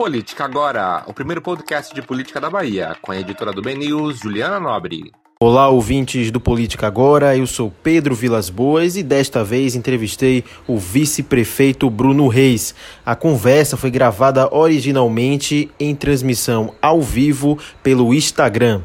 Política 0.00 0.46
Agora, 0.46 1.04
o 1.06 1.12
primeiro 1.12 1.42
podcast 1.42 1.94
de 1.94 2.00
política 2.00 2.40
da 2.40 2.48
Bahia, 2.48 2.96
com 3.02 3.12
a 3.12 3.20
editora 3.20 3.52
do 3.52 3.60
BNews, 3.60 4.20
Juliana 4.20 4.58
Nobre. 4.58 5.12
Olá, 5.38 5.68
ouvintes 5.68 6.30
do 6.30 6.40
Política 6.40 6.86
Agora. 6.86 7.36
Eu 7.36 7.46
sou 7.46 7.70
Pedro 7.82 8.14
Vilas 8.14 8.48
Boas 8.48 8.96
e 8.96 9.02
desta 9.02 9.44
vez 9.44 9.74
entrevistei 9.74 10.42
o 10.66 10.78
vice-prefeito 10.78 11.90
Bruno 11.90 12.28
Reis. 12.28 12.74
A 13.04 13.14
conversa 13.14 13.76
foi 13.76 13.90
gravada 13.90 14.48
originalmente 14.50 15.70
em 15.78 15.94
transmissão 15.94 16.74
ao 16.80 17.02
vivo 17.02 17.58
pelo 17.82 18.14
Instagram. 18.14 18.82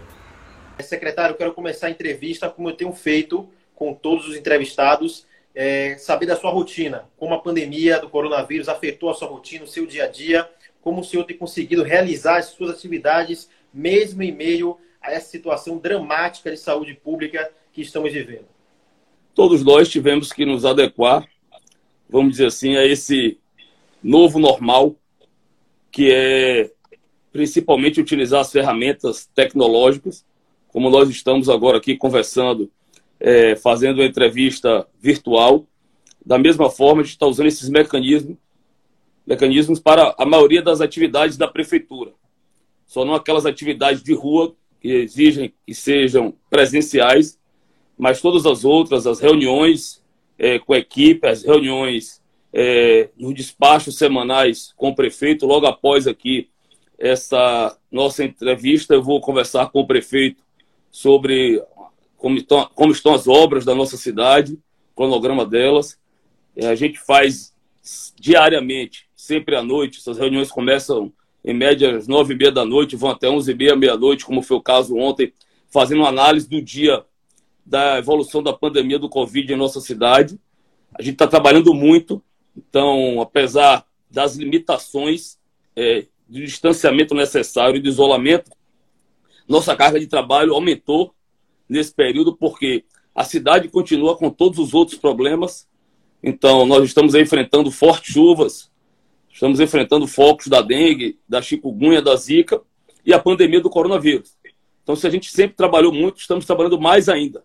Secretário, 0.81 1.31
eu 1.31 1.37
quero 1.37 1.53
começar 1.53 1.87
a 1.87 1.91
entrevista 1.91 2.49
como 2.49 2.69
eu 2.69 2.75
tenho 2.75 2.91
feito 2.91 3.47
com 3.73 3.93
todos 3.93 4.27
os 4.27 4.35
entrevistados, 4.35 5.25
é, 5.55 5.95
saber 5.97 6.25
da 6.25 6.35
sua 6.35 6.51
rotina, 6.51 7.05
como 7.15 7.33
a 7.33 7.39
pandemia 7.39 8.01
do 8.01 8.09
coronavírus 8.09 8.67
afetou 8.67 9.09
a 9.09 9.13
sua 9.13 9.29
rotina, 9.29 9.63
o 9.63 9.67
seu 9.67 9.85
dia 9.87 10.03
a 10.03 10.07
dia 10.07 10.45
como 10.85 11.01
o 11.01 11.03
senhor 11.03 11.23
tem 11.23 11.35
conseguido 11.35 11.81
realizar 11.81 12.37
as 12.37 12.45
suas 12.45 12.69
atividades, 12.69 13.49
mesmo 13.73 14.21
em 14.21 14.31
meio 14.31 14.77
a 15.01 15.11
essa 15.11 15.31
situação 15.31 15.79
dramática 15.79 16.51
de 16.51 16.57
saúde 16.57 16.93
pública 16.93 17.51
que 17.73 17.81
estamos 17.81 18.13
vivendo? 18.13 18.45
Todos 19.33 19.63
nós 19.63 19.89
tivemos 19.89 20.31
que 20.31 20.45
nos 20.45 20.63
adequar, 20.63 21.27
vamos 22.07 22.33
dizer 22.33 22.45
assim, 22.45 22.75
a 22.75 22.85
esse 22.85 23.39
novo 24.03 24.37
normal, 24.37 24.95
que 25.91 26.11
é 26.11 26.69
principalmente 27.31 27.99
utilizar 27.99 28.41
as 28.41 28.51
ferramentas 28.51 29.25
tecnológicas, 29.33 30.23
como 30.67 30.91
nós 30.91 31.09
estamos 31.09 31.49
agora 31.49 31.79
aqui 31.79 31.97
conversando, 31.97 32.71
é, 33.19 33.55
fazendo 33.55 34.01
uma 34.01 34.05
entrevista 34.05 34.87
virtual. 35.01 35.65
Da 36.23 36.37
mesma 36.37 36.69
forma, 36.69 37.01
a 37.01 37.03
gente 37.03 37.13
está 37.13 37.25
usando 37.25 37.47
esses 37.47 37.69
mecanismos 37.69 38.37
mecanismos 39.25 39.79
para 39.79 40.13
a 40.17 40.25
maioria 40.25 40.61
das 40.61 40.81
atividades 40.81 41.37
da 41.37 41.47
prefeitura. 41.47 42.13
Só 42.85 43.03
não 43.03 43.15
aquelas 43.15 43.45
atividades 43.45 44.03
de 44.03 44.13
rua 44.13 44.55
que 44.79 44.89
exigem 44.89 45.53
que 45.65 45.73
sejam 45.73 46.33
presenciais, 46.49 47.39
mas 47.97 48.21
todas 48.21 48.45
as 48.45 48.63
outras, 48.63 49.07
as 49.07 49.19
reuniões 49.19 50.03
é, 50.37 50.59
com 50.59 50.73
a 50.73 50.77
equipe, 50.77 51.27
as 51.27 51.43
reuniões 51.43 52.21
é, 52.53 53.09
nos 53.17 53.33
despachos 53.33 53.97
semanais 53.97 54.73
com 54.77 54.89
o 54.89 54.95
prefeito, 54.95 55.45
logo 55.45 55.65
após 55.65 56.07
aqui 56.07 56.49
essa 56.97 57.77
nossa 57.91 58.23
entrevista, 58.23 58.93
eu 58.93 59.03
vou 59.03 59.19
conversar 59.19 59.69
com 59.69 59.81
o 59.81 59.87
prefeito 59.87 60.41
sobre 60.89 61.61
como 62.17 62.37
estão, 62.37 62.69
como 62.73 62.91
estão 62.91 63.13
as 63.13 63.27
obras 63.27 63.65
da 63.65 63.75
nossa 63.75 63.97
cidade, 63.97 64.57
cronograma 64.95 65.45
delas. 65.45 65.99
É, 66.55 66.67
a 66.67 66.75
gente 66.75 66.99
faz 66.99 67.53
diariamente 68.17 69.07
sempre 69.25 69.55
à 69.55 69.63
noite. 69.63 69.99
Essas 69.99 70.17
reuniões 70.17 70.51
começam 70.51 71.11
em 71.43 71.53
média 71.53 71.95
às 71.95 72.07
nove 72.07 72.33
e 72.33 72.37
meia 72.37 72.51
da 72.51 72.65
noite, 72.65 72.95
vão 72.95 73.11
até 73.11 73.29
onze 73.29 73.51
e 73.51 73.55
meia, 73.55 73.75
meia-noite, 73.75 74.25
como 74.25 74.41
foi 74.41 74.57
o 74.57 74.61
caso 74.61 74.95
ontem, 74.95 75.33
fazendo 75.67 75.99
uma 75.99 76.09
análise 76.09 76.49
do 76.49 76.61
dia 76.61 77.03
da 77.65 77.97
evolução 77.97 78.41
da 78.41 78.53
pandemia 78.53 78.97
do 78.97 79.09
Covid 79.09 79.51
em 79.51 79.57
nossa 79.57 79.79
cidade. 79.79 80.39
A 80.93 81.01
gente 81.01 81.13
está 81.13 81.27
trabalhando 81.27 81.73
muito, 81.73 82.21
então, 82.55 83.21
apesar 83.21 83.85
das 84.09 84.35
limitações 84.35 85.37
é, 85.75 86.05
distanciamento 86.27 87.13
necessário 87.13 87.77
e 87.77 87.81
de 87.81 87.89
isolamento, 87.89 88.51
nossa 89.47 89.75
carga 89.75 89.99
de 89.99 90.07
trabalho 90.07 90.53
aumentou 90.53 91.13
nesse 91.67 91.93
período, 91.93 92.35
porque 92.35 92.85
a 93.13 93.23
cidade 93.23 93.67
continua 93.67 94.15
com 94.17 94.29
todos 94.29 94.57
os 94.59 94.73
outros 94.73 94.97
problemas. 94.97 95.67
Então, 96.23 96.65
nós 96.65 96.83
estamos 96.83 97.13
enfrentando 97.13 97.69
fortes 97.69 98.13
chuvas, 98.13 98.71
Estamos 99.35 99.59
enfrentando 99.59 100.07
focos 100.07 100.47
da 100.47 100.61
dengue, 100.61 101.19
da 101.27 101.41
chikungunya, 101.41 102.01
da 102.01 102.15
zika 102.15 102.61
e 103.05 103.13
a 103.13 103.19
pandemia 103.19 103.59
do 103.59 103.69
coronavírus. 103.69 104.33
Então, 104.81 104.95
se 104.95 105.05
a 105.05 105.09
gente 105.09 105.29
sempre 105.29 105.57
trabalhou 105.57 105.91
muito, 105.91 106.21
estamos 106.21 106.45
trabalhando 106.45 106.79
mais 106.79 107.09
ainda. 107.09 107.43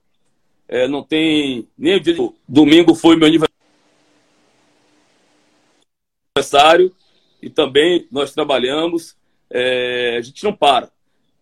É, 0.68 0.86
não 0.86 1.02
tem 1.02 1.66
nem 1.76 1.96
o 1.96 2.00
dia 2.00 2.14
de... 2.14 2.30
domingo 2.48 2.94
foi 2.94 3.16
meu 3.16 3.26
aniversário 6.36 6.94
e 7.42 7.50
também 7.50 8.06
nós 8.08 8.32
trabalhamos. 8.32 9.16
É, 9.50 10.16
a 10.16 10.22
gente 10.22 10.44
não 10.44 10.52
para, 10.52 10.92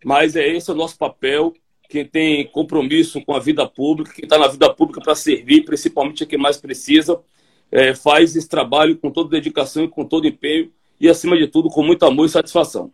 mas 0.03 0.34
é 0.34 0.48
esse 0.48 0.70
o 0.70 0.75
nosso 0.75 0.97
papel. 0.97 1.53
Quem 1.91 2.06
tem 2.06 2.47
compromisso 2.47 3.22
com 3.22 3.34
a 3.34 3.38
vida 3.38 3.69
pública, 3.69 4.14
quem 4.14 4.25
está 4.25 4.38
na 4.38 4.48
vida 4.48 4.72
pública 4.72 5.03
para 5.03 5.14
servir, 5.14 5.66
principalmente 5.66 6.22
a 6.22 6.26
quem 6.26 6.38
mais 6.38 6.56
precisa, 6.56 7.20
é, 7.70 7.94
faz 7.94 8.34
esse 8.34 8.48
trabalho 8.48 8.96
com 8.96 9.10
toda 9.10 9.30
dedicação 9.30 9.84
e 9.84 9.88
com 9.88 10.04
todo 10.04 10.26
empenho 10.26 10.72
e, 11.00 11.08
acima 11.08 11.36
de 11.36 11.46
tudo, 11.46 11.68
com 11.68 11.82
muito 11.82 12.04
amor 12.04 12.26
e 12.26 12.30
satisfação. 12.30 12.92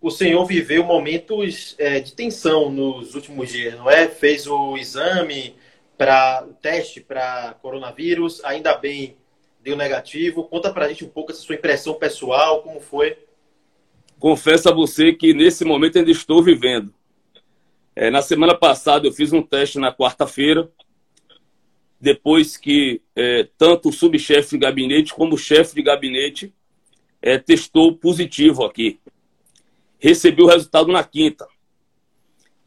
O 0.00 0.10
senhor 0.10 0.44
viveu 0.44 0.84
momentos 0.84 1.74
é, 1.78 2.00
de 2.00 2.12
tensão 2.12 2.70
nos 2.70 3.14
últimos 3.14 3.50
dias, 3.50 3.74
não 3.76 3.90
é? 3.90 4.08
Fez 4.08 4.46
o 4.46 4.76
exame 4.76 5.54
para 5.96 6.44
o 6.46 6.52
teste 6.54 7.00
para 7.00 7.54
coronavírus, 7.62 8.44
ainda 8.44 8.76
bem 8.76 9.16
deu 9.62 9.76
negativo. 9.76 10.44
Conta 10.44 10.70
para 10.70 10.84
a 10.84 10.88
gente 10.88 11.04
um 11.04 11.08
pouco 11.08 11.32
essa 11.32 11.40
sua 11.40 11.54
impressão 11.54 11.94
pessoal, 11.94 12.62
como 12.62 12.80
foi? 12.80 13.16
Confesso 14.18 14.68
a 14.68 14.72
você 14.72 15.12
que 15.12 15.32
nesse 15.32 15.64
momento 15.64 15.98
ainda 15.98 16.10
estou 16.10 16.42
vivendo. 16.42 16.92
É, 17.96 18.10
na 18.10 18.20
semana 18.20 18.54
passada 18.54 19.06
eu 19.06 19.12
fiz 19.12 19.32
um 19.32 19.40
teste 19.40 19.78
na 19.78 19.94
quarta-feira, 19.94 20.70
depois 22.04 22.58
que 22.58 23.00
é, 23.16 23.48
tanto 23.56 23.88
o 23.88 23.92
subchefe 23.92 24.50
de 24.50 24.58
gabinete 24.58 25.14
como 25.14 25.36
o 25.36 25.38
chefe 25.38 25.74
de 25.74 25.82
gabinete 25.82 26.52
é, 27.22 27.38
testou 27.38 27.96
positivo 27.96 28.62
aqui. 28.62 29.00
Recebi 29.98 30.42
o 30.42 30.46
resultado 30.46 30.92
na 30.92 31.02
quinta. 31.02 31.48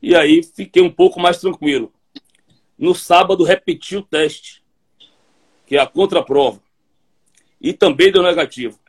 E 0.02 0.16
aí 0.16 0.42
fiquei 0.42 0.82
um 0.82 0.90
pouco 0.90 1.20
mais 1.20 1.40
tranquilo. 1.40 1.94
No 2.76 2.96
sábado 2.96 3.44
repeti 3.44 3.96
o 3.96 4.02
teste, 4.02 4.64
que 5.68 5.76
é 5.78 5.80
a 5.80 5.86
contraprova. 5.86 6.60
E 7.62 7.74
também 7.74 8.12
deu 8.12 8.24
negativo. 8.24 8.80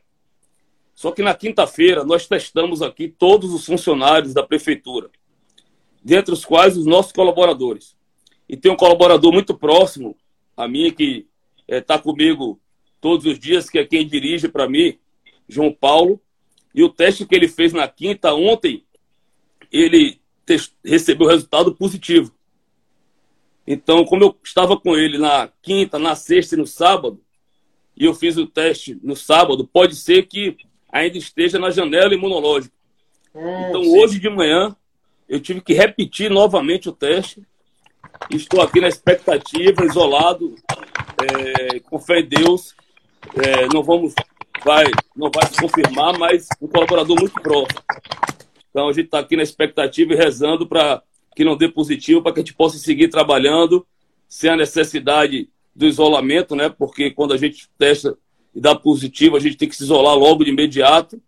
Só 0.95 1.11
que 1.11 1.21
na 1.21 1.35
quinta-feira 1.35 2.03
nós 2.03 2.25
testamos 2.25 2.81
aqui 2.81 3.07
todos 3.07 3.53
os 3.53 3.67
funcionários 3.67 4.33
da 4.33 4.41
prefeitura, 4.41 5.11
dentre 6.03 6.33
os 6.33 6.43
quais 6.43 6.75
os 6.75 6.87
nossos 6.87 7.11
colaboradores. 7.11 7.95
E 8.47 8.57
tem 8.57 8.71
um 8.71 8.75
colaborador 8.75 9.31
muito 9.31 9.53
próximo 9.53 10.17
a 10.59 10.67
mim, 10.67 10.91
que 10.91 11.25
está 11.65 11.95
é, 11.95 11.97
comigo 11.97 12.59
todos 12.99 13.25
os 13.25 13.39
dias, 13.39 13.69
que 13.69 13.79
é 13.79 13.85
quem 13.85 14.05
dirige 14.05 14.49
para 14.49 14.67
mim, 14.67 14.99
João 15.47 15.71
Paulo. 15.71 16.21
E 16.75 16.83
o 16.83 16.89
teste 16.89 17.25
que 17.25 17.33
ele 17.33 17.47
fez 17.47 17.71
na 17.71 17.87
quinta, 17.87 18.33
ontem, 18.33 18.83
ele 19.71 20.19
recebeu 20.83 21.27
resultado 21.27 21.73
positivo. 21.73 22.35
Então, 23.65 24.03
como 24.03 24.23
eu 24.23 24.37
estava 24.43 24.77
com 24.77 24.97
ele 24.97 25.17
na 25.17 25.49
quinta, 25.61 25.97
na 25.97 26.13
sexta 26.13 26.55
e 26.55 26.57
no 26.57 26.67
sábado, 26.67 27.21
e 27.95 28.03
eu 28.03 28.13
fiz 28.13 28.35
o 28.35 28.45
teste 28.45 28.99
no 29.01 29.15
sábado, 29.15 29.65
pode 29.65 29.95
ser 29.95 30.27
que 30.27 30.57
ainda 30.91 31.17
esteja 31.17 31.57
na 31.57 31.69
janela 31.69 32.13
imunológica. 32.13 32.75
Hum, 33.33 33.69
então, 33.69 33.83
sim. 33.83 33.97
hoje 33.97 34.19
de 34.19 34.29
manhã, 34.29 34.75
eu 35.27 35.39
tive 35.39 35.61
que 35.61 35.73
repetir 35.73 36.29
novamente 36.29 36.89
o 36.89 36.93
teste 36.93 37.47
Estou 38.29 38.61
aqui 38.61 38.79
na 38.79 38.87
expectativa, 38.87 39.85
isolado, 39.85 40.55
é, 41.23 41.79
com 41.79 41.99
fé 41.99 42.19
em 42.19 42.27
Deus. 42.27 42.75
É, 43.35 43.67
não 43.73 43.81
vamos, 43.81 44.13
vai, 44.63 44.85
não 45.15 45.31
vai 45.33 45.47
se 45.47 45.59
confirmar, 45.59 46.17
mas 46.17 46.47
um 46.61 46.67
colaborador 46.67 47.19
muito 47.19 47.33
próximo. 47.41 47.81
Então 48.69 48.87
a 48.87 48.93
gente 48.93 49.05
está 49.05 49.19
aqui 49.19 49.35
na 49.35 49.43
expectativa 49.43 50.13
e 50.13 50.15
rezando 50.15 50.67
para 50.67 51.01
que 51.35 51.43
não 51.43 51.57
dê 51.57 51.67
positivo, 51.67 52.21
para 52.21 52.33
que 52.33 52.39
a 52.39 52.43
gente 52.43 52.53
possa 52.53 52.77
seguir 52.77 53.07
trabalhando 53.07 53.85
sem 54.27 54.49
a 54.49 54.55
necessidade 54.55 55.49
do 55.75 55.87
isolamento, 55.87 56.55
né? 56.55 56.69
Porque 56.69 57.09
quando 57.09 57.33
a 57.33 57.37
gente 57.37 57.67
testa 57.77 58.15
e 58.53 58.61
dá 58.61 58.75
positivo, 58.75 59.37
a 59.37 59.39
gente 59.39 59.57
tem 59.57 59.67
que 59.67 59.75
se 59.75 59.83
isolar 59.83 60.15
logo 60.15 60.43
de 60.43 60.51
imediato. 60.51 61.19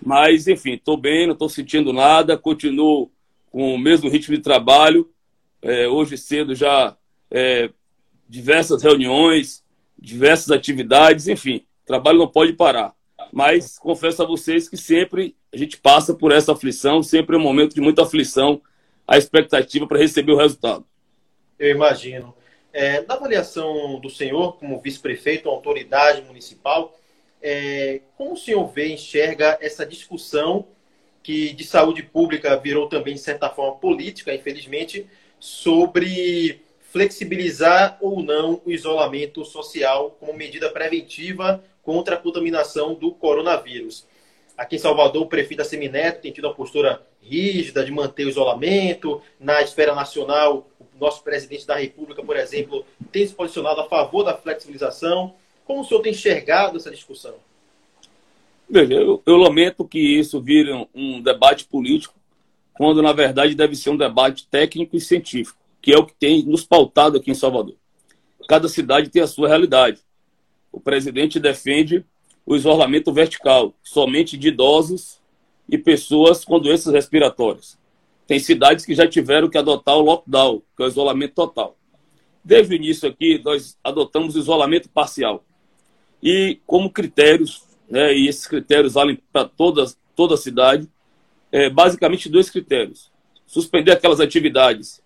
Mas, 0.00 0.46
enfim, 0.46 0.74
estou 0.74 0.96
bem, 0.96 1.26
não 1.26 1.32
estou 1.32 1.48
sentindo 1.48 1.92
nada, 1.92 2.36
continuo 2.36 3.10
com 3.50 3.74
o 3.74 3.78
mesmo 3.78 4.08
ritmo 4.08 4.36
de 4.36 4.42
trabalho 4.42 5.08
é, 5.64 5.88
hoje 5.88 6.18
cedo 6.18 6.54
já 6.54 6.94
é, 7.30 7.70
diversas 8.28 8.82
reuniões, 8.82 9.64
diversas 9.98 10.50
atividades, 10.50 11.26
enfim, 11.26 11.64
o 11.82 11.86
trabalho 11.86 12.18
não 12.18 12.28
pode 12.28 12.52
parar. 12.52 12.94
Mas 13.32 13.78
confesso 13.78 14.22
a 14.22 14.26
vocês 14.26 14.68
que 14.68 14.76
sempre 14.76 15.34
a 15.52 15.56
gente 15.56 15.78
passa 15.78 16.12
por 16.14 16.30
essa 16.30 16.52
aflição, 16.52 17.02
sempre 17.02 17.34
é 17.34 17.38
um 17.38 17.42
momento 17.42 17.74
de 17.74 17.80
muita 17.80 18.02
aflição, 18.02 18.60
a 19.08 19.16
expectativa 19.16 19.86
para 19.86 19.98
receber 19.98 20.32
o 20.32 20.36
resultado. 20.36 20.84
Eu 21.58 21.70
imagino. 21.70 22.34
É, 22.72 23.02
na 23.06 23.14
avaliação 23.14 23.98
do 24.00 24.10
senhor, 24.10 24.58
como 24.58 24.80
vice-prefeito, 24.80 25.48
autoridade 25.48 26.22
municipal, 26.22 26.94
é, 27.40 28.00
como 28.16 28.32
o 28.32 28.36
senhor 28.36 28.66
vê, 28.66 28.92
enxerga 28.92 29.58
essa 29.60 29.86
discussão 29.86 30.66
que 31.22 31.54
de 31.54 31.64
saúde 31.64 32.02
pública 32.02 32.56
virou 32.56 32.88
também, 32.88 33.14
de 33.14 33.20
certa 33.20 33.48
forma, 33.48 33.76
política, 33.76 34.34
infelizmente, 34.34 35.06
sobre 35.44 36.62
flexibilizar 36.90 37.98
ou 38.00 38.22
não 38.22 38.62
o 38.64 38.72
isolamento 38.72 39.44
social 39.44 40.16
como 40.18 40.32
medida 40.32 40.70
preventiva 40.70 41.62
contra 41.82 42.14
a 42.14 42.18
contaminação 42.18 42.94
do 42.94 43.12
coronavírus. 43.12 44.06
Aqui 44.56 44.76
em 44.76 44.78
Salvador, 44.78 45.20
o 45.20 45.26
prefeito 45.26 45.58
da 45.58 45.64
Semineto 45.64 46.22
tem 46.22 46.32
tido 46.32 46.46
uma 46.46 46.54
postura 46.54 47.06
rígida 47.20 47.84
de 47.84 47.90
manter 47.90 48.24
o 48.24 48.30
isolamento. 48.30 49.20
Na 49.38 49.60
esfera 49.60 49.94
nacional, 49.94 50.66
o 50.80 50.98
nosso 50.98 51.22
presidente 51.22 51.66
da 51.66 51.76
República, 51.76 52.22
por 52.22 52.38
exemplo, 52.38 52.82
tem 53.12 53.26
se 53.26 53.34
posicionado 53.34 53.82
a 53.82 53.84
favor 53.84 54.24
da 54.24 54.34
flexibilização. 54.34 55.34
Como 55.66 55.82
o 55.82 55.84
senhor 55.84 56.00
tem 56.00 56.12
enxergado 56.12 56.78
essa 56.78 56.90
discussão? 56.90 57.34
Veja, 58.66 58.94
eu, 58.94 59.22
eu 59.26 59.36
lamento 59.36 59.84
que 59.84 59.98
isso 59.98 60.40
vire 60.40 60.72
um, 60.72 60.86
um 60.94 61.20
debate 61.20 61.66
político, 61.66 62.14
quando 62.74 63.02
na 63.02 63.12
verdade 63.12 63.54
deve 63.54 63.76
ser 63.76 63.90
um 63.90 63.96
debate 63.96 64.46
técnico 64.48 64.96
e 64.96 65.00
científico, 65.00 65.58
que 65.80 65.92
é 65.92 65.98
o 65.98 66.04
que 66.04 66.14
tem 66.14 66.42
nos 66.44 66.64
pautado 66.64 67.16
aqui 67.16 67.30
em 67.30 67.34
Salvador. 67.34 67.76
Cada 68.48 68.68
cidade 68.68 69.08
tem 69.08 69.22
a 69.22 69.26
sua 69.26 69.48
realidade. 69.48 70.00
O 70.70 70.80
presidente 70.80 71.38
defende 71.38 72.04
o 72.44 72.56
isolamento 72.56 73.12
vertical, 73.12 73.74
somente 73.82 74.36
de 74.36 74.48
idosos 74.48 75.20
e 75.68 75.78
pessoas 75.78 76.44
com 76.44 76.58
doenças 76.58 76.92
respiratórias. 76.92 77.78
Tem 78.26 78.38
cidades 78.38 78.84
que 78.84 78.94
já 78.94 79.06
tiveram 79.06 79.48
que 79.48 79.56
adotar 79.56 79.96
o 79.96 80.02
lockdown, 80.02 80.62
que 80.76 80.82
é 80.82 80.86
o 80.86 80.88
isolamento 80.88 81.34
total. 81.34 81.76
Desde 82.42 82.74
o 82.74 82.76
início 82.76 83.08
aqui, 83.08 83.40
nós 83.42 83.78
adotamos 83.82 84.34
o 84.34 84.38
isolamento 84.38 84.88
parcial. 84.88 85.44
E 86.22 86.58
como 86.66 86.90
critérios, 86.90 87.62
né, 87.88 88.14
e 88.14 88.28
esses 88.28 88.46
critérios 88.46 88.94
valem 88.94 89.18
para 89.32 89.46
toda, 89.46 89.84
toda 90.14 90.34
a 90.34 90.38
cidade, 90.38 90.88
é, 91.54 91.70
basicamente 91.70 92.28
dois 92.28 92.50
critérios. 92.50 93.10
Suspender 93.46 93.92
aquelas 93.92 94.20
atividades 94.20 95.00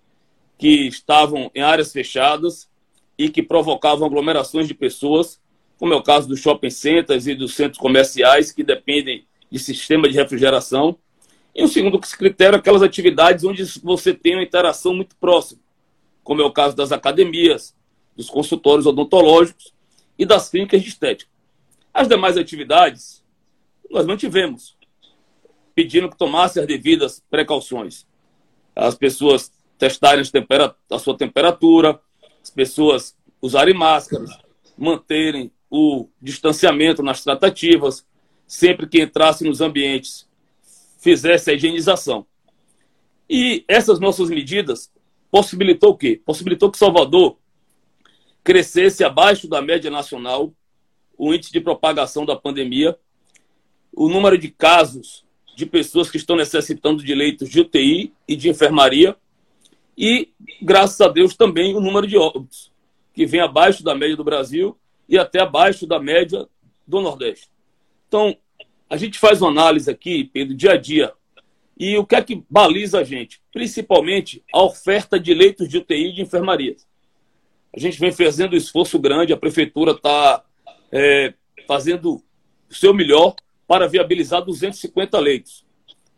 que 0.56 0.88
estavam 0.88 1.50
em 1.54 1.60
áreas 1.60 1.92
fechadas 1.92 2.68
e 3.16 3.28
que 3.28 3.42
provocavam 3.42 4.06
aglomerações 4.06 4.66
de 4.66 4.74
pessoas 4.74 5.38
como 5.78 5.94
é 5.94 5.96
o 5.96 6.02
caso 6.02 6.28
dos 6.28 6.40
shopping 6.40 6.70
centers 6.70 7.26
e 7.26 7.34
dos 7.34 7.54
centros 7.54 7.78
comerciais, 7.78 8.50
que 8.50 8.64
dependem 8.64 9.24
de 9.50 9.58
sistema 9.58 10.08
de 10.08 10.14
refrigeração. 10.16 10.98
E 11.54 11.62
o 11.62 11.68
segundo 11.68 11.98
critério, 12.00 12.58
aquelas 12.58 12.82
atividades 12.82 13.44
onde 13.44 13.64
você 13.82 14.12
tem 14.12 14.34
uma 14.34 14.42
interação 14.42 14.92
muito 14.92 15.14
próxima, 15.16 15.60
como 16.24 16.42
é 16.42 16.44
o 16.44 16.52
caso 16.52 16.74
das 16.74 16.90
academias, 16.90 17.74
dos 18.16 18.28
consultórios 18.28 18.86
odontológicos 18.86 19.72
e 20.18 20.26
das 20.26 20.48
clínicas 20.48 20.82
de 20.82 20.88
estética. 20.88 21.30
As 21.94 22.08
demais 22.08 22.36
atividades, 22.36 23.24
nós 23.88 24.04
mantivemos, 24.04 24.76
pedindo 25.78 26.10
que 26.10 26.18
tomasse 26.18 26.58
as 26.58 26.66
devidas 26.66 27.22
precauções. 27.30 28.04
As 28.74 28.96
pessoas 28.96 29.52
testarem 29.78 30.24
a 30.90 30.98
sua 30.98 31.16
temperatura, 31.16 32.00
as 32.42 32.50
pessoas 32.50 33.16
usarem 33.40 33.74
máscaras, 33.74 34.28
manterem 34.76 35.52
o 35.70 36.08
distanciamento 36.20 37.00
nas 37.00 37.22
tratativas, 37.22 38.04
sempre 38.44 38.88
que 38.88 39.00
entrasse 39.00 39.44
nos 39.44 39.60
ambientes, 39.60 40.28
fizesse 40.98 41.52
a 41.52 41.54
higienização. 41.54 42.26
E 43.30 43.64
essas 43.68 44.00
nossas 44.00 44.28
medidas 44.28 44.92
possibilitou 45.30 45.90
o 45.90 45.96
quê? 45.96 46.20
Possibilitou 46.26 46.72
que 46.72 46.78
Salvador 46.78 47.38
crescesse 48.42 49.04
abaixo 49.04 49.46
da 49.46 49.62
média 49.62 49.92
nacional 49.92 50.52
o 51.16 51.32
índice 51.32 51.52
de 51.52 51.60
propagação 51.60 52.26
da 52.26 52.34
pandemia, 52.34 52.98
o 53.94 54.08
número 54.08 54.36
de 54.36 54.48
casos 54.48 55.27
de 55.58 55.66
pessoas 55.66 56.08
que 56.08 56.16
estão 56.16 56.36
necessitando 56.36 57.02
de 57.02 57.12
leitos 57.12 57.48
de 57.48 57.58
UTI 57.58 58.12
e 58.28 58.36
de 58.36 58.48
enfermaria, 58.48 59.16
e, 59.98 60.28
graças 60.62 61.00
a 61.00 61.08
Deus, 61.08 61.34
também 61.34 61.74
o 61.74 61.80
número 61.80 62.06
de 62.06 62.16
óbitos, 62.16 62.70
que 63.12 63.26
vem 63.26 63.40
abaixo 63.40 63.82
da 63.82 63.92
média 63.92 64.16
do 64.16 64.22
Brasil 64.22 64.78
e 65.08 65.18
até 65.18 65.40
abaixo 65.40 65.84
da 65.84 65.98
média 65.98 66.46
do 66.86 67.00
Nordeste. 67.00 67.48
Então, 68.06 68.36
a 68.88 68.96
gente 68.96 69.18
faz 69.18 69.42
uma 69.42 69.50
análise 69.50 69.90
aqui, 69.90 70.30
Pedro, 70.32 70.54
dia 70.54 70.74
a 70.74 70.76
dia. 70.76 71.12
E 71.76 71.98
o 71.98 72.06
que 72.06 72.14
é 72.14 72.22
que 72.22 72.44
baliza 72.48 73.00
a 73.00 73.04
gente? 73.04 73.40
Principalmente 73.52 74.44
a 74.54 74.62
oferta 74.62 75.18
de 75.18 75.34
leitos 75.34 75.68
de 75.68 75.78
UTI 75.78 76.10
e 76.10 76.12
de 76.12 76.22
enfermarias. 76.22 76.86
A 77.74 77.80
gente 77.80 77.98
vem 77.98 78.12
fazendo 78.12 78.52
um 78.52 78.56
esforço 78.56 78.96
grande, 78.96 79.32
a 79.32 79.36
prefeitura 79.36 79.90
está 79.90 80.44
é, 80.92 81.34
fazendo 81.66 82.22
o 82.70 82.74
seu 82.74 82.94
melhor 82.94 83.34
para 83.68 83.86
viabilizar 83.86 84.42
250 84.42 85.16
leitos 85.20 85.64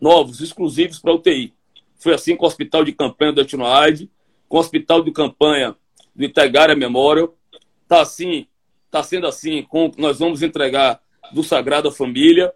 novos, 0.00 0.41
exclusivos 0.41 0.99
para 0.99 1.12
UTI. 1.12 1.52
Foi 1.99 2.14
assim 2.14 2.35
com 2.35 2.47
o 2.47 2.49
hospital 2.49 2.82
de 2.82 2.93
campanha 2.93 3.32
do 3.32 3.43
Etinoide, 3.43 4.11
com 4.49 4.56
o 4.56 4.61
hospital 4.61 5.02
de 5.02 5.12
campanha 5.12 5.76
do 6.17 6.25
Itaigara 6.25 6.75
Memorial. 6.75 7.37
Está 7.82 8.00
assim 8.00 8.47
Está 8.91 9.05
sendo 9.05 9.29
assim 9.29 9.62
com 9.62 9.93
nós 9.97 10.19
vamos 10.19 10.43
entregar 10.43 11.00
do 11.32 11.44
Sagrada 11.44 11.93
Família 11.93 12.52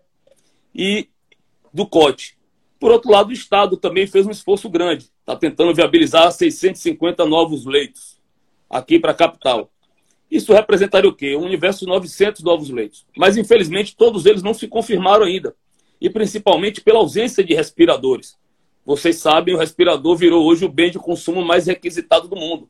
e 0.75 1.09
do 1.73 1.87
COT. 1.87 2.37
Por 2.81 2.91
outro 2.91 3.13
lado, 3.13 3.31
o 3.31 3.33
Estado 3.33 3.77
também 3.77 4.05
fez 4.05 4.27
um 4.27 4.33
esforço 4.33 4.69
grande. 4.69 5.13
Está 5.21 5.37
tentando 5.37 5.73
viabilizar 5.73 6.33
650 6.33 7.25
novos 7.25 7.65
leitos 7.65 8.21
aqui 8.69 8.99
para 8.99 9.13
a 9.13 9.15
capital. 9.15 9.71
Isso 10.35 10.53
representaria 10.53 11.09
o 11.09 11.15
quê? 11.15 11.37
Um 11.37 11.45
universo 11.45 11.85
de 11.85 11.87
900 11.87 12.43
novos 12.43 12.69
leitos. 12.69 13.07
Mas, 13.17 13.37
infelizmente, 13.37 13.95
todos 13.95 14.27
eles 14.27 14.43
não 14.43 14.53
se 14.53 14.67
confirmaram 14.67 15.25
ainda. 15.25 15.55
E 16.01 16.11
principalmente 16.11 16.81
pela 16.81 16.99
ausência 16.99 17.45
de 17.45 17.55
respiradores. 17.55 18.37
Vocês 18.85 19.19
sabem, 19.19 19.55
o 19.55 19.59
respirador 19.59 20.17
virou 20.17 20.45
hoje 20.45 20.65
o 20.65 20.69
bem 20.69 20.91
de 20.91 20.99
consumo 20.99 21.45
mais 21.45 21.69
requisitado 21.69 22.27
do 22.27 22.35
mundo. 22.35 22.69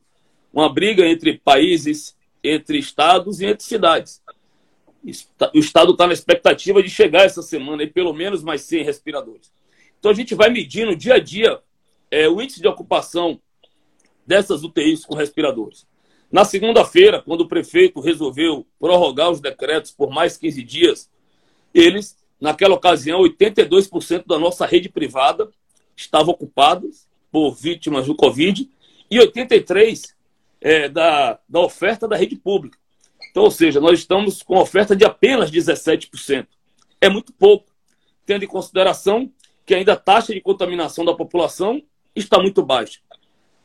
Uma 0.53 0.71
briga 0.71 1.07
entre 1.07 1.39
países 1.39 2.15
entre 2.43 2.77
estados 2.77 3.41
e 3.41 3.47
entre 3.47 3.63
cidades. 3.63 4.21
O 5.51 5.57
estado 5.57 5.93
está 5.93 6.05
na 6.05 6.13
expectativa 6.13 6.83
de 6.83 6.89
chegar 6.91 7.25
essa 7.25 7.41
semana 7.41 7.81
e 7.81 7.87
pelo 7.87 8.13
menos 8.13 8.43
mais 8.43 8.61
100 8.61 8.83
respiradores. 8.83 9.51
Então 9.99 10.11
a 10.11 10.13
gente 10.13 10.35
vai 10.35 10.51
medindo 10.51 10.95
dia 10.95 11.15
a 11.15 11.19
dia 11.19 11.59
é, 12.11 12.29
o 12.29 12.39
índice 12.39 12.61
de 12.61 12.67
ocupação 12.67 13.41
dessas 14.23 14.63
UTIs 14.63 15.03
com 15.03 15.15
respiradores. 15.15 15.87
Na 16.31 16.43
segunda-feira, 16.43 17.21
quando 17.21 17.41
o 17.41 17.47
prefeito 17.47 17.99
resolveu 17.99 18.65
prorrogar 18.79 19.31
os 19.31 19.39
decretos 19.39 19.91
por 19.91 20.09
mais 20.09 20.37
15 20.37 20.63
dias, 20.63 21.09
eles, 21.73 22.17
naquela 22.39 22.75
ocasião, 22.75 23.21
82% 23.21 24.25
da 24.25 24.39
nossa 24.39 24.65
rede 24.65 24.89
privada 24.89 25.49
estava 25.95 26.31
ocupada 26.31 26.87
por 27.31 27.55
vítimas 27.55 28.07
do 28.07 28.15
Covid 28.15 28.69
e 29.09 29.17
83% 29.17 30.13
é, 30.61 30.89
da, 30.89 31.39
da 31.47 31.59
oferta 31.59 32.07
da 32.07 32.15
rede 32.15 32.35
pública. 32.35 32.77
Então, 33.29 33.43
ou 33.43 33.51
seja, 33.51 33.79
nós 33.79 33.99
estamos 33.99 34.41
com 34.41 34.57
oferta 34.57 34.95
de 34.95 35.05
apenas 35.05 35.51
17%. 35.51 36.47
É 37.01 37.09
muito 37.09 37.33
pouco, 37.33 37.65
tendo 38.25 38.45
em 38.45 38.47
consideração 38.47 39.31
que 39.65 39.75
ainda 39.75 39.93
a 39.93 39.97
taxa 39.97 40.33
de 40.33 40.41
contaminação 40.41 41.03
da 41.03 41.13
população 41.13 41.81
está 42.15 42.39
muito 42.39 42.63
baixa. 42.63 42.99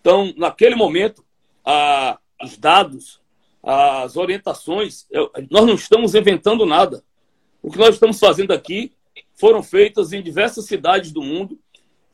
Então, 0.00 0.32
naquele 0.36 0.74
momento, 0.74 1.24
a, 1.64 2.18
os 2.42 2.56
dados, 2.56 3.20
as 3.62 4.16
orientações, 4.16 5.06
eu, 5.10 5.30
nós 5.50 5.66
não 5.66 5.74
estamos 5.74 6.14
inventando 6.14 6.64
nada. 6.64 7.02
O 7.62 7.70
que 7.70 7.78
nós 7.78 7.94
estamos 7.94 8.18
fazendo 8.18 8.52
aqui 8.52 8.92
foram 9.34 9.62
feitas 9.62 10.12
em 10.12 10.22
diversas 10.22 10.66
cidades 10.66 11.12
do 11.12 11.22
mundo, 11.22 11.58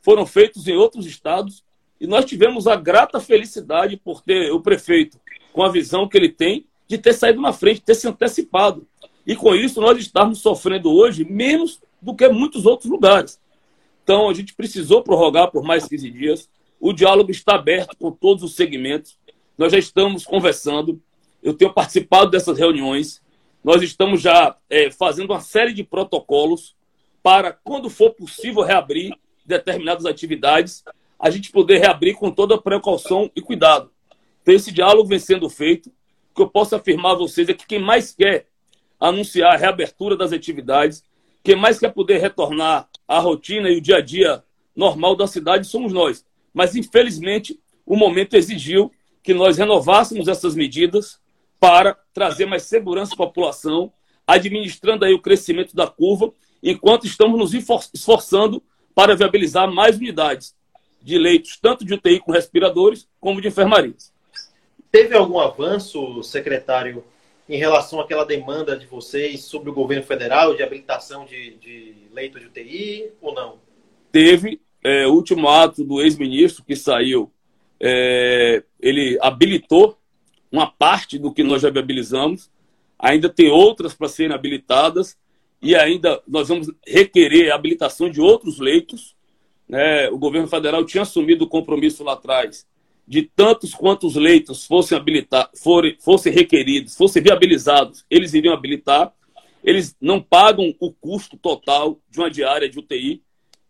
foram 0.01 0.25
feitos 0.25 0.67
em 0.67 0.75
outros 0.75 1.05
estados 1.05 1.63
e 1.99 2.05
nós 2.05 2.25
tivemos 2.25 2.67
a 2.67 2.75
grata 2.75 3.19
felicidade 3.19 3.97
por 3.97 4.21
ter 4.21 4.51
o 4.51 4.61
prefeito, 4.61 5.19
com 5.51 5.63
a 5.63 5.69
visão 5.69 6.07
que 6.07 6.17
ele 6.17 6.29
tem, 6.29 6.65
de 6.87 6.97
ter 6.97 7.13
saído 7.13 7.41
na 7.41 7.51
frente, 7.51 7.81
ter 7.81 7.95
se 7.95 8.07
antecipado. 8.07 8.87
E 9.25 9.35
com 9.35 9.53
isso 9.55 9.81
nós 9.81 9.97
estamos 9.97 10.39
sofrendo 10.39 10.91
hoje 10.91 11.25
menos 11.25 11.81
do 12.01 12.15
que 12.15 12.27
muitos 12.29 12.65
outros 12.65 12.89
lugares. 12.89 13.39
Então 14.03 14.29
a 14.29 14.33
gente 14.33 14.53
precisou 14.53 15.03
prorrogar 15.03 15.51
por 15.51 15.63
mais 15.63 15.85
15 15.85 16.09
dias. 16.09 16.49
O 16.79 16.93
diálogo 16.93 17.31
está 17.31 17.55
aberto 17.55 17.97
com 17.97 18.11
todos 18.11 18.43
os 18.43 18.55
segmentos. 18.55 19.17
Nós 19.57 19.71
já 19.71 19.79
estamos 19.79 20.25
conversando. 20.25 21.01
Eu 21.41 21.53
tenho 21.53 21.73
participado 21.73 22.29
dessas 22.29 22.57
reuniões. 22.57 23.21
Nós 23.63 23.81
estamos 23.81 24.21
já 24.21 24.55
é, 24.69 24.91
fazendo 24.91 25.31
uma 25.31 25.41
série 25.41 25.73
de 25.73 25.83
protocolos 25.83 26.75
para, 27.23 27.51
quando 27.51 27.89
for 27.89 28.11
possível, 28.11 28.61
reabrir 28.61 29.13
determinadas 29.45 30.05
atividades 30.05 30.83
a 31.19 31.29
gente 31.29 31.51
poder 31.51 31.79
reabrir 31.79 32.15
com 32.15 32.29
toda 32.29 32.61
precaução 32.61 33.29
e 33.35 33.41
cuidado. 33.41 33.91
Então, 34.41 34.53
esse 34.53 34.71
diálogo 34.71 35.09
vem 35.09 35.19
sendo 35.19 35.49
feito. 35.49 35.89
O 36.31 36.35
que 36.35 36.41
eu 36.41 36.49
posso 36.49 36.75
afirmar 36.75 37.13
a 37.13 37.15
vocês 37.15 37.49
é 37.49 37.53
que 37.53 37.65
quem 37.65 37.79
mais 37.79 38.13
quer 38.13 38.47
anunciar 38.99 39.53
a 39.53 39.57
reabertura 39.57 40.15
das 40.15 40.31
atividades, 40.31 41.03
quem 41.43 41.55
mais 41.55 41.79
quer 41.79 41.93
poder 41.93 42.19
retornar 42.19 42.87
à 43.07 43.19
rotina 43.19 43.69
e 43.69 43.77
o 43.77 43.81
dia 43.81 43.97
a 43.97 44.01
dia 44.01 44.43
normal 44.75 45.15
da 45.15 45.27
cidade 45.27 45.67
somos 45.67 45.91
nós. 45.91 46.25
Mas, 46.53 46.75
infelizmente, 46.75 47.59
o 47.85 47.95
momento 47.95 48.35
exigiu 48.35 48.91
que 49.27 49.33
nós 49.33 49.57
renovássemos 49.57 50.29
essas 50.29 50.55
medidas 50.55 51.19
para 51.59 51.97
trazer 52.13 52.45
mais 52.45 52.63
segurança 52.63 53.13
à 53.13 53.17
população, 53.17 53.91
administrando 54.25 55.03
aí 55.03 55.13
o 55.13 55.21
crescimento 55.21 55.75
da 55.75 55.85
curva, 55.85 56.31
enquanto 56.63 57.05
estamos 57.05 57.37
nos 57.37 57.53
esforçando 57.53 58.63
para 58.95 59.17
viabilizar 59.17 59.69
mais 59.69 59.97
unidades 59.97 60.55
de 61.01 61.17
leitos, 61.17 61.59
tanto 61.61 61.83
de 61.83 61.93
UTI 61.93 62.21
com 62.21 62.31
respiradores, 62.31 63.05
como 63.19 63.41
de 63.41 63.49
enfermarias. 63.49 64.13
Teve 64.89 65.13
algum 65.13 65.39
avanço, 65.41 66.23
secretário, 66.23 67.03
em 67.49 67.57
relação 67.57 67.99
àquela 67.99 68.23
demanda 68.23 68.77
de 68.77 68.85
vocês 68.85 69.41
sobre 69.41 69.69
o 69.69 69.73
governo 69.73 70.05
federal 70.05 70.55
de 70.55 70.63
habilitação 70.63 71.25
de, 71.25 71.55
de 71.57 71.95
leito 72.13 72.39
de 72.39 72.45
UTI 72.45 73.11
ou 73.19 73.33
não? 73.33 73.57
Teve. 74.09 74.61
É, 74.81 75.05
o 75.05 75.11
último 75.11 75.49
ato 75.49 75.83
do 75.83 76.01
ex-ministro 76.01 76.63
que 76.63 76.77
saiu, 76.77 77.29
é, 77.79 78.63
ele 78.79 79.17
habilitou 79.21 79.97
uma 80.51 80.67
parte 80.67 81.17
do 81.17 81.31
que 81.31 81.43
nós 81.43 81.61
já 81.61 81.69
viabilizamos. 81.69 82.49
Ainda 82.97 83.29
tem 83.29 83.49
outras 83.49 83.93
para 83.93 84.07
serem 84.07 84.35
habilitadas 84.35 85.17
e 85.61 85.75
ainda 85.75 86.21
nós 86.27 86.47
vamos 86.47 86.71
requerer 86.85 87.51
a 87.51 87.55
habilitação 87.55 88.09
de 88.09 88.21
outros 88.21 88.59
leitos. 88.59 89.15
Né? 89.67 90.09
O 90.09 90.17
governo 90.17 90.47
federal 90.47 90.85
tinha 90.85 91.03
assumido 91.03 91.45
o 91.45 91.49
compromisso 91.49 92.03
lá 92.03 92.13
atrás 92.13 92.65
de 93.07 93.23
tantos 93.23 93.73
quantos 93.73 94.15
leitos 94.15 94.65
fossem 94.65 94.97
habilitar, 94.97 95.49
forem, 95.55 95.95
fossem 95.99 96.33
requeridos, 96.33 96.95
fossem 96.95 97.23
viabilizados, 97.23 98.05
eles 98.09 98.33
iriam 98.33 98.53
habilitar. 98.53 99.13
Eles 99.63 99.95
não 99.99 100.21
pagam 100.21 100.73
o 100.79 100.91
custo 100.91 101.37
total 101.37 101.99
de 102.09 102.19
uma 102.19 102.29
diária 102.29 102.69
de 102.69 102.79
UTI, 102.79 103.23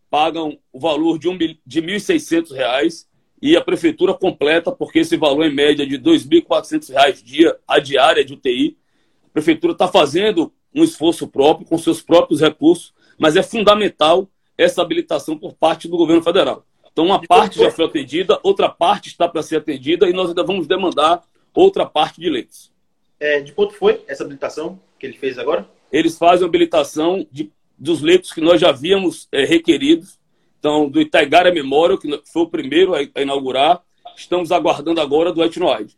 pagam 0.09 0.57
o 0.71 0.79
valor 0.79 1.17
de, 1.17 1.27
um, 1.29 1.37
de 1.37 1.79
R$ 1.79 1.97
1.600 1.97 3.06
e 3.41 3.55
a 3.55 3.61
prefeitura 3.61 4.13
completa, 4.13 4.71
porque 4.71 4.99
esse 4.99 5.15
valor 5.15 5.45
em 5.45 5.53
média 5.53 5.85
de 5.85 5.95
R$ 5.95 6.01
2.400 6.01 7.23
dia 7.23 7.57
a 7.67 7.79
diária 7.79 8.25
de 8.25 8.33
UTI. 8.33 8.77
A 9.25 9.29
prefeitura 9.33 9.73
está 9.73 9.87
fazendo 9.87 10.51
um 10.73 10.83
esforço 10.83 11.27
próprio, 11.27 11.67
com 11.67 11.77
seus 11.77 12.01
próprios 12.01 12.41
recursos, 12.41 12.93
mas 13.17 13.35
é 13.35 13.43
fundamental 13.43 14.27
essa 14.57 14.81
habilitação 14.81 15.37
por 15.37 15.53
parte 15.53 15.87
do 15.87 15.97
governo 15.97 16.23
federal. 16.23 16.65
Então, 16.91 17.05
uma 17.05 17.21
parte 17.21 17.59
já 17.59 17.69
foi 17.69 17.85
atendida, 17.85 18.39
outra 18.41 18.69
parte 18.69 19.09
está 19.09 19.27
para 19.27 19.43
ser 19.43 19.57
atendida 19.57 20.09
e 20.09 20.13
nós 20.13 20.29
ainda 20.29 20.43
vamos 20.43 20.65
demandar 20.65 21.23
outra 21.53 21.85
parte 21.85 22.19
de 22.19 22.27
leitos. 22.29 22.71
É, 23.19 23.39
de 23.39 23.51
quanto 23.51 23.73
foi 23.75 24.01
essa 24.07 24.23
habilitação 24.23 24.79
que 24.97 25.05
ele 25.05 25.17
fez 25.17 25.37
agora? 25.37 25.67
Eles 25.91 26.17
fazem 26.17 26.43
a 26.43 26.47
habilitação 26.47 27.25
de, 27.31 27.51
dos 27.77 28.01
leitos 28.01 28.31
que 28.33 28.41
nós 28.41 28.59
já 28.59 28.69
havíamos 28.69 29.27
é, 29.31 29.45
requeridos. 29.45 30.19
Então, 30.59 30.89
do 30.89 30.99
Itaigara 31.01 31.51
Memorial, 31.51 31.97
que 31.97 32.21
foi 32.31 32.43
o 32.43 32.49
primeiro 32.49 32.95
a, 32.95 33.21
inaugurar, 33.21 33.81
estamos 34.15 34.51
aguardando 34.51 35.01
agora 35.01 35.31
do 35.31 35.43
Etnoide. 35.43 35.97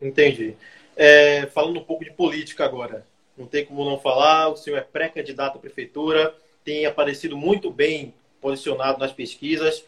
Entendi. 0.00 0.54
É, 0.96 1.46
falando 1.46 1.78
um 1.80 1.84
pouco 1.84 2.04
de 2.04 2.10
política 2.10 2.64
agora, 2.64 3.06
não 3.36 3.46
tem 3.46 3.64
como 3.64 3.84
não 3.84 3.98
falar, 3.98 4.48
o 4.48 4.56
senhor 4.56 4.78
é 4.78 4.82
pré-candidato 4.82 5.56
à 5.56 5.60
prefeitura, 5.60 6.34
tem 6.64 6.86
aparecido 6.86 7.36
muito 7.36 7.70
bem 7.70 8.14
posicionado 8.40 8.98
nas 8.98 9.12
pesquisas 9.12 9.84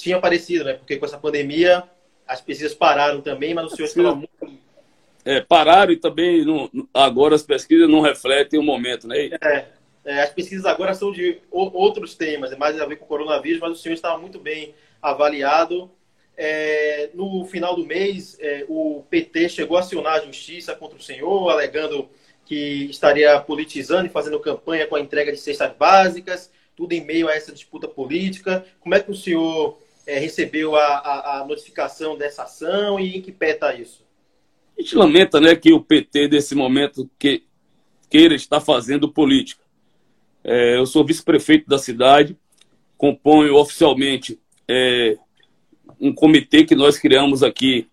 tinha 0.00 0.16
aparecido, 0.16 0.64
né? 0.64 0.74
Porque 0.74 0.96
com 0.96 1.04
essa 1.04 1.18
pandemia 1.18 1.84
as 2.26 2.40
pesquisas 2.40 2.74
pararam 2.74 3.20
também, 3.20 3.52
mas 3.52 3.66
o 3.66 3.76
senhor 3.76 3.86
estava 3.86 4.14
muito. 4.14 4.30
É, 5.24 5.40
pararam 5.40 5.92
e 5.92 5.96
também 5.96 6.44
não, 6.44 6.70
agora 6.94 7.34
as 7.34 7.42
pesquisas 7.42 7.88
não 7.88 8.00
refletem 8.00 8.58
o 8.58 8.62
momento, 8.62 9.06
né? 9.06 9.26
É, 9.42 9.66
é, 10.04 10.22
as 10.22 10.30
pesquisas 10.30 10.64
agora 10.64 10.94
são 10.94 11.12
de 11.12 11.38
outros 11.50 12.14
temas, 12.14 12.52
é 12.52 12.56
mais 12.56 12.80
a 12.80 12.86
ver 12.86 12.96
com 12.96 13.04
o 13.04 13.08
coronavírus, 13.08 13.60
mas 13.60 13.72
o 13.72 13.76
senhor 13.76 13.94
estava 13.94 14.18
muito 14.18 14.38
bem 14.38 14.74
avaliado. 15.00 15.90
É, 16.36 17.10
no 17.12 17.44
final 17.44 17.76
do 17.76 17.84
mês, 17.84 18.38
é, 18.40 18.64
o 18.68 19.04
PT 19.10 19.50
chegou 19.50 19.76
a 19.76 19.80
acionar 19.80 20.14
a 20.14 20.24
justiça 20.24 20.74
contra 20.74 20.96
o 20.96 21.02
senhor, 21.02 21.50
alegando 21.50 22.08
que 22.46 22.86
estaria 22.90 23.38
politizando 23.40 24.06
e 24.06 24.10
fazendo 24.10 24.40
campanha 24.40 24.86
com 24.86 24.96
a 24.96 25.00
entrega 25.00 25.30
de 25.30 25.38
cestas 25.38 25.72
básicas, 25.76 26.50
tudo 26.74 26.94
em 26.94 27.04
meio 27.04 27.28
a 27.28 27.34
essa 27.34 27.52
disputa 27.52 27.86
política. 27.86 28.64
Como 28.80 28.94
é 28.94 29.00
que 29.00 29.10
o 29.10 29.14
senhor 29.14 29.78
é, 30.06 30.18
recebeu 30.18 30.74
a, 30.74 30.84
a, 30.84 31.40
a, 31.40 31.46
notificação 31.46 32.16
dessa 32.16 32.44
ação 32.44 32.98
e 32.98 33.18
em 33.18 33.20
que 33.20 33.30
pé 33.30 33.50
está 33.50 33.74
isso? 33.74 34.02
A 34.78 34.80
gente 34.80 34.96
lamenta 34.96 35.38
né, 35.40 35.54
que 35.54 35.74
o 35.74 35.80
PT, 35.80 36.28
nesse 36.28 36.54
momento, 36.54 37.08
que, 37.18 37.44
queira 38.10 38.34
estar 38.34 38.60
fazendo 38.60 39.12
política. 39.12 39.62
É, 40.42 40.76
eu 40.76 40.86
sou 40.86 41.04
vice-prefeito 41.04 41.68
da 41.68 41.78
cidade, 41.78 42.36
componho 42.96 43.54
oficialmente 43.56 44.38
é, 44.68 45.16
um 46.00 46.12
comitê 46.12 46.64
que 46.64 46.74
nós 46.74 46.98
criamos 46.98 47.42
aqui 47.42 47.86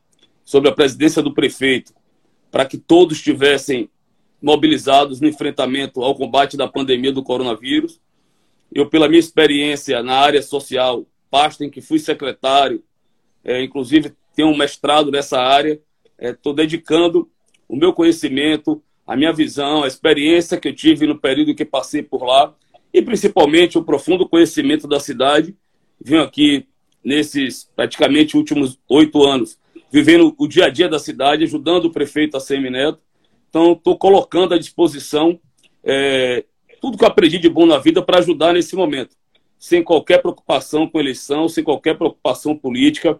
sobre 0.43 0.69
a 0.69 0.73
presidência 0.73 1.21
do 1.21 1.33
prefeito, 1.33 1.93
para 2.49 2.65
que 2.65 2.77
todos 2.77 3.17
estivessem 3.17 3.89
mobilizados 4.41 5.19
no 5.19 5.27
enfrentamento 5.27 6.01
ao 6.01 6.15
combate 6.15 6.55
da 6.55 6.67
pandemia 6.67 7.11
do 7.11 7.23
coronavírus. 7.23 7.99
Eu, 8.73 8.89
pela 8.89 9.09
minha 9.09 9.19
experiência 9.19 10.01
na 10.01 10.15
área 10.15 10.41
social, 10.41 11.05
pasta 11.29 11.65
em 11.65 11.69
que 11.69 11.81
fui 11.81 11.99
secretário, 11.99 12.83
é, 13.43 13.61
inclusive 13.63 14.13
tenho 14.35 14.49
um 14.49 14.57
mestrado 14.57 15.11
nessa 15.11 15.39
área, 15.39 15.79
estou 16.19 16.53
é, 16.53 16.55
dedicando 16.55 17.29
o 17.67 17.75
meu 17.75 17.91
conhecimento, 17.91 18.81
a 19.07 19.15
minha 19.15 19.31
visão, 19.31 19.83
a 19.83 19.87
experiência 19.87 20.59
que 20.59 20.67
eu 20.67 20.75
tive 20.75 21.07
no 21.07 21.17
período 21.17 21.55
que 21.55 21.65
passei 21.65 22.03
por 22.03 22.23
lá 22.23 22.53
e 22.93 23.01
principalmente 23.01 23.77
o 23.77 23.83
profundo 23.83 24.27
conhecimento 24.27 24.87
da 24.87 24.99
cidade. 24.99 25.55
Venho 25.99 26.21
aqui 26.21 26.67
nesses 27.03 27.69
praticamente 27.75 28.35
últimos 28.35 28.77
oito 28.89 29.23
anos, 29.23 29.57
vivendo 29.89 30.35
o 30.37 30.47
dia 30.47 30.65
a 30.65 30.69
dia 30.69 30.89
da 30.89 30.99
cidade, 30.99 31.43
ajudando 31.43 31.85
o 31.85 31.91
prefeito 31.91 32.35
a 32.35 32.59
Neto. 32.59 32.99
Então, 33.49 33.71
estou 33.71 33.97
colocando 33.97 34.53
à 34.53 34.59
disposição 34.59 35.39
é, 35.83 36.43
tudo 36.81 36.97
que 36.97 37.03
eu 37.03 37.07
aprendi 37.07 37.39
de 37.39 37.49
bom 37.49 37.65
na 37.65 37.77
vida 37.77 38.01
para 38.01 38.19
ajudar 38.19 38.53
nesse 38.53 38.75
momento 38.75 39.15
sem 39.59 39.83
qualquer 39.83 40.21
preocupação 40.21 40.87
com 40.87 40.99
eleição, 40.99 41.49
sem 41.49 41.63
qualquer 41.63 41.97
preocupação 41.97 42.55
política. 42.55 43.19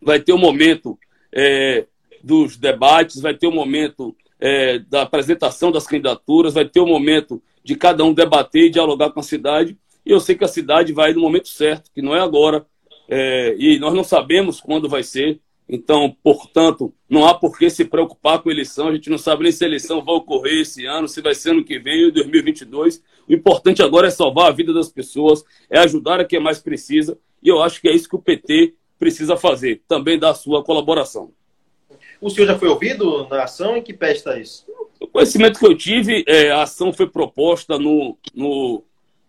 Vai 0.00 0.20
ter 0.20 0.32
o 0.32 0.36
um 0.36 0.40
momento 0.40 0.98
é, 1.32 1.86
dos 2.22 2.56
debates, 2.56 3.20
vai 3.20 3.34
ter 3.34 3.46
o 3.46 3.50
um 3.50 3.54
momento 3.54 4.14
é, 4.40 4.78
da 4.78 5.02
apresentação 5.02 5.72
das 5.72 5.86
candidaturas, 5.86 6.54
vai 6.54 6.64
ter 6.64 6.80
o 6.80 6.86
momento 6.86 7.42
de 7.62 7.76
cada 7.76 8.04
um 8.04 8.12
debater 8.12 8.64
e 8.64 8.70
dialogar 8.70 9.10
com 9.10 9.20
a 9.20 9.22
cidade. 9.22 9.76
E 10.04 10.10
eu 10.10 10.20
sei 10.20 10.34
que 10.34 10.44
a 10.44 10.48
cidade 10.48 10.92
vai 10.92 11.12
no 11.12 11.20
momento 11.20 11.48
certo, 11.48 11.90
que 11.92 12.00
não 12.00 12.14
é 12.14 12.20
agora, 12.20 12.66
é, 13.08 13.56
e 13.58 13.78
nós 13.78 13.94
não 13.94 14.04
sabemos 14.04 14.60
quando 14.60 14.88
vai 14.88 15.02
ser. 15.02 15.40
Então, 15.68 16.16
portanto, 16.22 16.94
não 17.08 17.26
há 17.26 17.34
por 17.34 17.58
que 17.58 17.68
se 17.68 17.84
preocupar 17.84 18.40
com 18.40 18.50
eleição. 18.50 18.88
A 18.88 18.94
gente 18.94 19.10
não 19.10 19.18
sabe 19.18 19.42
nem 19.42 19.52
se 19.52 19.64
a 19.64 19.66
eleição 19.66 20.02
vai 20.02 20.14
ocorrer 20.14 20.62
esse 20.62 20.86
ano, 20.86 21.06
se 21.06 21.20
vai 21.20 21.34
ser 21.34 21.50
ano 21.50 21.64
que 21.64 21.78
vem 21.78 22.06
ou 22.06 22.12
2022. 22.12 23.02
O 23.28 23.34
importante 23.34 23.82
agora 23.82 24.06
é 24.06 24.10
salvar 24.10 24.48
a 24.48 24.54
vida 24.54 24.72
das 24.72 24.88
pessoas, 24.88 25.44
é 25.68 25.78
ajudar 25.80 26.20
a 26.20 26.24
quem 26.24 26.40
mais 26.40 26.58
precisa. 26.58 27.18
E 27.42 27.48
eu 27.48 27.62
acho 27.62 27.80
que 27.80 27.88
é 27.88 27.94
isso 27.94 28.08
que 28.08 28.16
o 28.16 28.22
PT 28.22 28.74
precisa 28.98 29.36
fazer, 29.36 29.82
também 29.86 30.18
dar 30.18 30.30
a 30.30 30.34
sua 30.34 30.64
colaboração. 30.64 31.32
O 32.20 32.30
senhor 32.30 32.46
já 32.46 32.58
foi 32.58 32.68
ouvido 32.68 33.26
na 33.28 33.44
ação? 33.44 33.76
Em 33.76 33.82
que 33.82 33.92
pé 33.92 34.12
está 34.12 34.38
isso? 34.38 34.66
O 35.00 35.06
conhecimento 35.06 35.58
que 35.58 35.66
eu 35.66 35.76
tive, 35.76 36.24
é, 36.26 36.50
a 36.50 36.62
ação 36.62 36.92
foi 36.92 37.06
proposta 37.08 37.78
no, 37.78 38.16
no, 38.34 38.82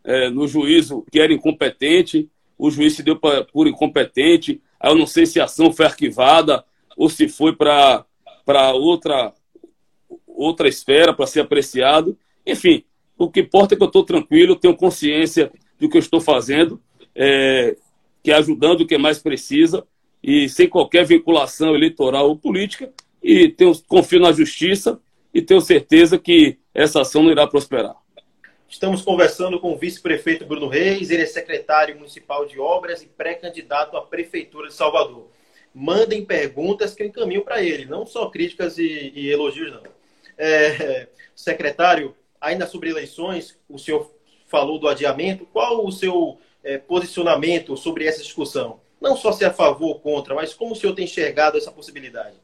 é, 0.04 0.30
no 0.30 0.48
juízo 0.48 1.06
que 1.12 1.20
era 1.20 1.32
incompetente, 1.32 2.30
o 2.58 2.72
juiz 2.72 2.94
se 2.96 3.04
deu 3.04 3.16
pra, 3.16 3.44
por 3.44 3.68
incompetente, 3.68 4.62
Aí 4.80 4.92
eu 4.92 4.96
não 4.96 5.06
sei 5.06 5.26
se 5.26 5.40
a 5.40 5.44
ação 5.44 5.74
foi 5.74 5.86
arquivada 5.86 6.64
ou 6.96 7.10
se 7.10 7.28
foi 7.28 7.54
para 7.54 8.06
outra, 8.74 9.34
outra 10.26 10.70
esfera 10.70 11.14
para 11.14 11.28
ser 11.28 11.42
apreciado. 11.42 12.18
Enfim, 12.46 12.84
o 13.18 13.30
que 13.30 13.42
importa 13.42 13.74
é 13.74 13.78
que 13.78 13.84
eu 13.84 13.88
estou 13.88 14.06
tranquilo, 14.06 14.56
tenho 14.56 14.76
consciência 14.76 15.52
do 15.78 15.90
que 15.90 15.98
eu 15.98 16.00
estou 16.00 16.22
fazendo, 16.22 16.82
é, 17.14 17.76
que 18.24 18.32
é 18.32 18.36
ajudando 18.36 18.88
quem 18.88 18.98
mais 18.98 19.20
precisa 19.20 19.86
e 20.24 20.50
sem 20.50 20.68
qualquer 20.68 21.06
vinculação 21.06 21.76
eleitoral 21.76 22.28
ou 22.28 22.38
política. 22.38 22.92
E 23.22 23.50
tenho, 23.50 23.78
confio 23.88 24.20
na 24.20 24.32
justiça 24.32 25.00
e 25.34 25.42
tenho 25.42 25.62
certeza 25.62 26.18
que 26.18 26.58
essa 26.74 27.02
ação 27.02 27.24
não 27.24 27.32
irá 27.32 27.48
prosperar. 27.48 27.96
Estamos 28.68 29.02
conversando 29.02 29.60
com 29.60 29.74
o 29.74 29.78
vice-prefeito 29.78 30.46
Bruno 30.46 30.68
Reis, 30.68 31.10
ele 31.10 31.24
é 31.24 31.26
secretário 31.26 31.96
municipal 31.96 32.46
de 32.46 32.60
obras 32.60 33.02
e 33.02 33.08
pré-candidato 33.08 33.98
à 33.98 34.02
Prefeitura 34.02 34.68
de 34.68 34.76
Salvador. 34.76 35.28
Mandem 35.74 36.24
perguntas 36.24 36.94
que 36.94 37.02
eu 37.02 37.08
encaminho 37.08 37.44
para 37.44 37.64
ele, 37.64 37.86
não 37.86 38.06
só 38.06 38.30
críticas 38.30 38.78
e, 38.78 39.12
e 39.16 39.30
elogios, 39.30 39.74
não. 39.74 39.82
É, 40.38 41.08
secretário, 41.36 42.16
ainda 42.40 42.68
sobre 42.68 42.90
eleições, 42.90 43.58
o 43.68 43.80
senhor 43.80 44.12
falou 44.48 44.80
do 44.80 44.88
adiamento. 44.88 45.48
Qual 45.48 45.86
o 45.86 45.92
seu 45.92 46.38
é, 46.64 46.78
posicionamento 46.78 47.76
sobre 47.76 48.06
essa 48.06 48.22
discussão? 48.22 48.80
Não 49.02 49.16
só 49.16 49.32
se 49.32 49.44
é 49.44 49.48
a 49.48 49.54
favor 49.54 49.88
ou 49.88 50.00
contra, 50.00 50.36
mas 50.36 50.54
como 50.54 50.74
o 50.74 50.76
senhor 50.76 50.94
tem 50.94 51.06
enxergado 51.06 51.58
essa 51.58 51.72
possibilidade? 51.72 52.36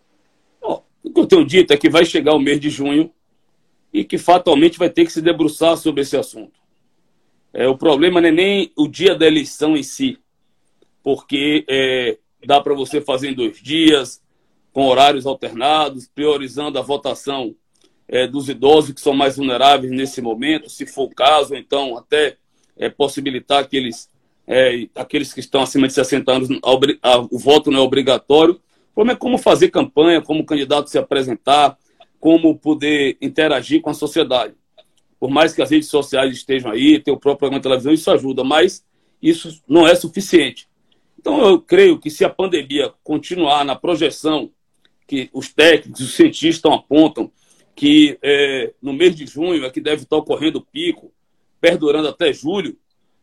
Bom, 0.61 0.83
o 1.03 1.11
que 1.11 1.19
eu 1.19 1.25
tenho 1.25 1.45
dito 1.45 1.73
é 1.73 1.77
que 1.77 1.89
vai 1.89 2.05
chegar 2.05 2.33
o 2.33 2.39
mês 2.39 2.59
de 2.59 2.69
junho, 2.69 3.11
e 3.95 4.03
que 4.03 4.17
fatalmente 4.17 4.77
vai 4.77 4.89
ter 4.89 5.05
que 5.05 5.11
se 5.13 5.21
debruçar 5.21 5.77
sobre 5.77 6.01
esse 6.01 6.17
assunto. 6.17 6.59
É, 7.53 7.65
o 7.65 7.77
problema 7.77 8.19
não 8.19 8.27
é 8.27 8.31
nem 8.31 8.71
o 8.75 8.89
dia 8.89 9.15
da 9.15 9.25
eleição 9.25 9.77
em 9.77 9.83
si, 9.83 10.19
porque 11.01 11.63
é, 11.69 12.17
dá 12.45 12.59
para 12.59 12.73
você 12.73 12.99
fazer 12.99 13.29
em 13.29 13.33
dois 13.33 13.61
dias, 13.61 14.21
com 14.73 14.87
horários 14.87 15.25
alternados, 15.25 16.09
priorizando 16.13 16.77
a 16.77 16.81
votação 16.81 17.55
é, 18.05 18.27
dos 18.27 18.49
idosos 18.49 18.93
que 18.93 18.99
são 18.99 19.13
mais 19.13 19.37
vulneráveis 19.37 19.93
nesse 19.93 20.21
momento, 20.21 20.69
se 20.69 20.85
for 20.85 21.03
o 21.03 21.15
caso, 21.15 21.55
então 21.55 21.97
até 21.97 22.35
é, 22.75 22.89
possibilitar 22.89 23.59
aqueles, 23.63 24.09
é, 24.47 24.87
aqueles 24.95 25.33
que 25.33 25.39
estão 25.39 25.61
acima 25.61 25.87
de 25.87 25.93
60 25.93 26.31
anos, 26.31 26.49
a, 27.01 27.09
a, 27.09 27.19
o 27.19 27.37
voto 27.39 27.71
não 27.71 27.79
é 27.79 27.81
obrigatório. 27.81 28.53
O 28.91 28.93
problema 28.93 29.17
é 29.17 29.19
como 29.19 29.37
fazer 29.37 29.69
campanha, 29.69 30.21
como 30.21 30.41
o 30.41 30.45
candidato 30.45 30.89
se 30.89 30.97
apresentar, 30.97 31.77
como 32.19 32.57
poder 32.57 33.17
interagir 33.21 33.81
com 33.81 33.89
a 33.89 33.93
sociedade. 33.93 34.53
Por 35.19 35.29
mais 35.29 35.53
que 35.53 35.61
as 35.61 35.71
redes 35.71 35.89
sociais 35.89 36.33
estejam 36.33 36.71
aí, 36.71 36.99
tem 36.99 37.13
o 37.13 37.17
próprio 37.17 37.39
programa 37.39 37.59
de 37.59 37.63
televisão, 37.63 37.93
isso 37.93 38.11
ajuda, 38.11 38.43
mas 38.43 38.85
isso 39.21 39.61
não 39.67 39.87
é 39.87 39.95
suficiente. 39.95 40.67
Então, 41.19 41.43
eu 41.43 41.59
creio 41.59 41.99
que 41.99 42.11
se 42.11 42.23
a 42.23 42.29
pandemia 42.29 42.93
continuar 43.03 43.65
na 43.65 43.75
projeção 43.75 44.51
que 45.07 45.29
os 45.33 45.51
técnicos, 45.51 46.01
os 46.01 46.13
cientistas 46.13 46.71
apontam, 46.71 47.31
que 47.75 48.17
é, 48.21 48.73
no 48.81 48.93
mês 48.93 49.15
de 49.15 49.25
junho 49.25 49.65
é 49.65 49.69
que 49.69 49.81
deve 49.81 50.03
estar 50.03 50.17
ocorrendo 50.17 50.59
o 50.59 50.65
pico, 50.65 51.11
perdurando 51.59 52.07
até 52.07 52.31
julho, 52.31 52.77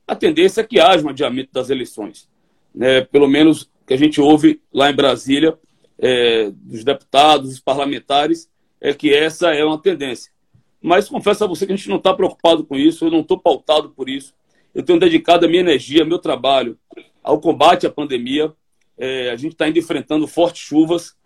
a 0.06 0.14
tendência 0.14 0.61
é 0.61 0.64
que 0.64 0.80
haja 0.80 1.04
um 1.04 1.11
adiamento 1.11 1.50
das 1.52 1.71
eleições. 1.71 2.28
Né? 2.75 3.02
Pelo 3.02 3.28
menos 3.28 3.71
que 3.87 3.94
a 3.94 3.97
gente 3.97 4.21
ouve 4.21 4.61
lá 4.73 4.90
em 4.90 4.94
Brasília, 4.94 5.59
é, 5.99 6.50
dos 6.50 6.85
deputados, 6.85 7.50
dos 7.50 7.61
parlamentares, 7.61 8.50
é 8.80 8.92
que 8.92 9.12
essa 9.14 9.54
é 9.54 9.64
uma 9.64 9.80
tendência. 9.80 10.32
Mas 10.80 11.09
confesso 11.09 11.44
a 11.44 11.47
você 11.47 11.64
que 11.64 11.73
a 11.73 11.76
gente 11.76 11.88
não 11.88 11.99
está 11.99 12.12
preocupado 12.12 12.64
com 12.64 12.76
isso, 12.76 13.04
eu 13.04 13.11
não 13.11 13.21
estou 13.21 13.38
pautado 13.38 13.90
por 13.90 14.09
isso. 14.09 14.35
Eu 14.75 14.82
tenho 14.82 14.99
dedicado 14.99 15.47
a 15.47 15.49
minha 15.49 15.61
energia, 15.61 16.04
meu 16.04 16.18
trabalho 16.18 16.76
ao 17.23 17.40
combate 17.40 17.87
à 17.87 17.90
pandemia. 17.90 18.52
É, 18.99 19.30
a 19.30 19.37
gente 19.37 19.52
está 19.52 19.68
enfrentando 19.68 20.26
fortes 20.26 20.62
chuvas, 20.62 21.16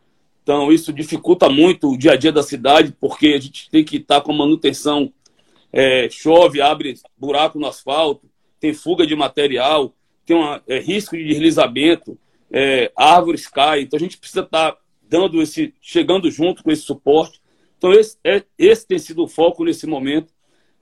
então 0.42 0.70
isso 0.70 0.92
dificulta 0.92 1.48
muito 1.48 1.90
o 1.90 1.98
dia 1.98 2.12
a 2.12 2.16
dia 2.16 2.30
da 2.30 2.42
cidade, 2.42 2.94
porque 3.00 3.28
a 3.28 3.40
gente 3.40 3.70
tem 3.70 3.82
que 3.84 3.96
estar 3.96 4.16
tá 4.16 4.20
com 4.20 4.32
manutenção. 4.32 5.12
É, 5.72 6.08
chove, 6.10 6.60
abre 6.60 6.94
buraco 7.18 7.58
no 7.58 7.66
asfalto, 7.66 8.28
tem 8.60 8.74
fuga 8.74 9.06
de 9.06 9.14
material, 9.14 9.94
tem 10.24 10.36
uma, 10.36 10.62
é, 10.66 10.78
risco 10.78 11.16
de 11.16 11.24
deslizamento, 11.24 12.18
é, 12.50 12.90
árvores 12.96 13.46
caem. 13.46 13.84
Então 13.84 13.96
a 13.96 14.00
gente 14.00 14.18
precisa 14.18 14.42
estar 14.42 14.72
tá 14.72 14.78
dando 15.08 15.40
esse, 15.40 15.74
chegando 15.80 16.30
junto 16.30 16.62
com 16.62 16.70
esse 16.70 16.82
suporte. 16.82 17.40
Então 17.78 17.92
esse, 17.92 18.18
é, 18.24 18.42
esse 18.58 18.86
tem 18.86 18.98
sido 18.98 19.22
o 19.22 19.28
foco 19.28 19.64
nesse 19.64 19.86
momento. 19.86 20.32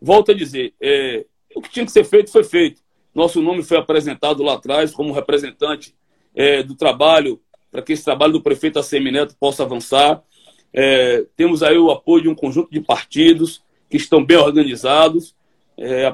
Volto 0.01 0.33
a 0.33 0.35
dizer, 0.35 0.75
é, 0.81 1.25
o 1.55 1.61
que 1.61 1.71
tinha 1.71 1.85
que 1.85 1.93
ser 1.93 2.05
feito 2.05 2.31
foi 2.31 2.45
feito. 2.45 2.83
Nosso 3.15 3.41
nome 3.41 3.63
foi 3.63 3.77
apresentado 3.77 4.43
lá 4.43 4.55
atrás 4.55 4.93
como 4.93 5.13
representante 5.13 5.95
é, 6.35 6.63
do 6.63 6.75
trabalho, 6.75 7.41
para 7.71 7.83
que 7.83 7.93
esse 7.93 8.05
trabalho 8.05 8.33
do 8.33 8.43
prefeito 8.43 8.79
Assemineto 8.79 9.37
possa 9.39 9.63
avançar. 9.63 10.23
É, 10.73 11.25
temos 11.37 11.63
aí 11.63 11.79
o 11.79 11.91
apoio 11.91 12.25
de 12.25 12.29
um 12.29 12.35
conjunto 12.35 12.71
de 12.71 12.81
partidos 12.81 13.63
que 13.89 13.97
estão 13.97 14.25
bem 14.25 14.37
organizados. 14.37 15.35
É, 15.77 16.05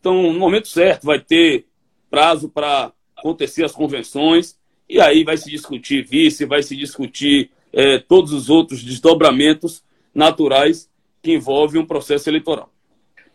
então, 0.00 0.32
no 0.32 0.38
momento 0.38 0.68
certo, 0.68 1.04
vai 1.04 1.18
ter 1.18 1.66
prazo 2.10 2.48
para 2.48 2.92
acontecer 3.16 3.64
as 3.64 3.72
convenções, 3.72 4.56
e 4.88 5.00
aí 5.00 5.24
vai 5.24 5.36
se 5.36 5.50
discutir 5.50 6.04
vice, 6.04 6.46
vai 6.46 6.62
se 6.62 6.74
discutir 6.76 7.50
é, 7.72 7.98
todos 7.98 8.32
os 8.32 8.48
outros 8.48 8.82
desdobramentos 8.82 9.82
naturais 10.14 10.88
que 11.22 11.32
envolvem 11.32 11.80
um 11.80 11.86
processo 11.86 12.28
eleitoral. 12.30 12.72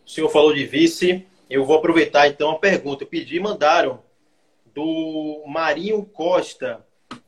O 0.05 0.10
senhor 0.10 0.29
falou 0.29 0.53
de 0.53 0.65
vice, 0.65 1.25
eu 1.50 1.63
vou 1.65 1.77
aproveitar 1.77 2.27
então 2.27 2.51
a 2.51 2.60
pergunta. 2.60 3.03
Eu 3.03 3.08
pedi, 3.08 3.39
mandaram 3.39 4.01
do 4.74 5.43
Marinho 5.46 6.03
Costa. 6.03 6.86